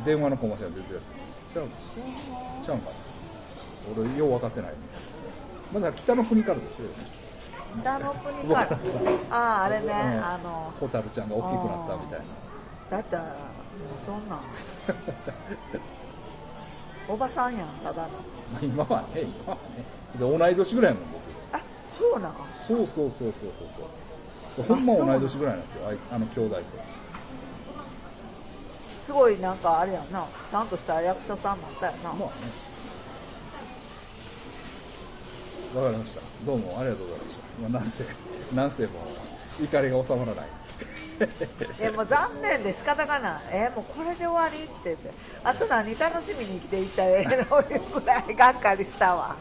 [0.06, 1.80] 電話のコマーシャルに出てるやつちゃうんです。
[2.66, 2.96] ちゃうんかな。
[4.02, 4.74] 俺よう分かってない。
[5.74, 6.80] まだ北の国からです。
[6.80, 6.90] よ
[7.82, 8.80] 北の国から。
[9.32, 9.86] あああれね。
[9.86, 9.92] うん。
[9.92, 12.26] あの蛍ちゃんが大きくなったみたいな。
[12.98, 13.34] だったらもう
[14.06, 14.40] そんなん。
[17.10, 18.10] おばさんやんただの。
[18.62, 19.84] 今はね今はね。
[20.16, 21.22] で同い年ぐらいやもん僕。
[21.58, 21.62] あ
[21.92, 22.34] そうなん。
[22.68, 23.68] そうそうそうそうそう
[24.56, 24.66] そう。
[24.68, 25.88] ほんま同い年ぐらいなんですよ。
[25.88, 26.62] あいあの兄弟と
[29.10, 30.24] すごいなんかあれやんな。
[30.52, 32.26] ちゃんとした役者さんになったよな、まあね。
[35.76, 36.22] わかりました。
[36.46, 38.06] どうもありがとうございました、まあ、なんせ
[38.54, 38.90] なんせも
[39.60, 40.46] う怒りが収まらない。
[41.82, 43.42] いやもう残念で仕方がない。
[43.50, 45.10] えもうこれで終わりって言って。
[45.44, 49.36] あと何楽しみに生きていったらええのいうぐらいがっかりしたわ。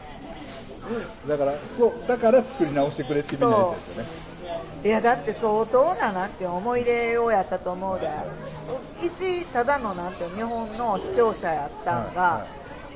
[1.27, 4.28] だからそうだから作り直してくれってみんな言ったんですよね
[4.83, 8.09] いやだって相当ななんて思い入れをやったと思うで。
[9.01, 12.45] 一ただのなんて日本の視聴者やったんが、はいは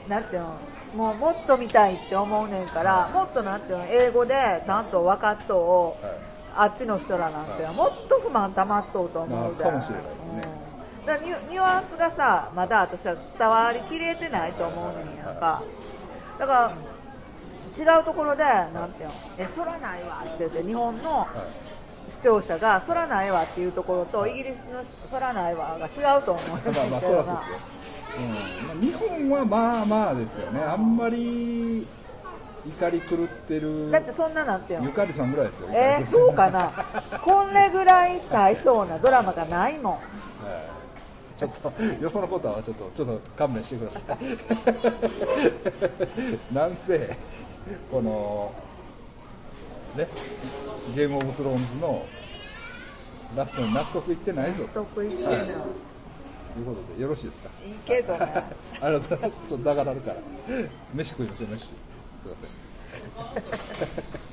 [0.07, 0.57] なんていうの
[0.95, 6.15] もうもっと見たいって思うねんからもっとなんていうの英語でちゃんと分かっとう、はい。
[6.55, 10.43] あっちの人らなんて、もっと不満溜まっとうと思うで、まあかもしれないですね。
[10.99, 11.05] うん。
[11.05, 15.63] だニュニュアンスがさまだ私は伝わりきれてないと思うねんやんか。
[16.37, 16.73] だから
[17.75, 21.25] 違うところでなんていうのえそらないわって言って日本の
[22.09, 27.39] 視聴者がそらないわっていうところとイギリスのそらないわが違うと思うねんまあまあそうですよ、
[28.17, 28.29] うん。
[28.31, 30.61] まあ、日本はまあまあですよね。
[30.61, 31.87] あんまり
[32.65, 33.91] 怒り狂ってる。
[33.91, 34.85] だってそんななんていうの？
[34.87, 35.69] ゆかりさんぐらいですよ。
[35.71, 36.71] えー、そうかな？
[37.21, 39.93] これぐらい大層なドラマがないもん。
[39.93, 40.01] はい。
[41.37, 43.99] ちょっとよそのことはちょっとちょっと勘弁してくださ
[46.51, 46.53] い。
[46.53, 47.17] なんせ
[47.91, 48.53] この
[49.97, 50.07] ね
[50.95, 52.05] ゲームオブスローンズの
[53.35, 54.81] ラストに納得いってないぞと。
[54.81, 55.33] 得意っていうの。
[55.33, 57.49] はいうことでよろしいですか？
[57.65, 58.19] いいけどね。
[58.79, 59.43] ありがとうございます。
[59.49, 60.17] ちょっと長なるから。
[60.93, 61.65] 飯食いましょう飯。
[61.65, 64.23] すいません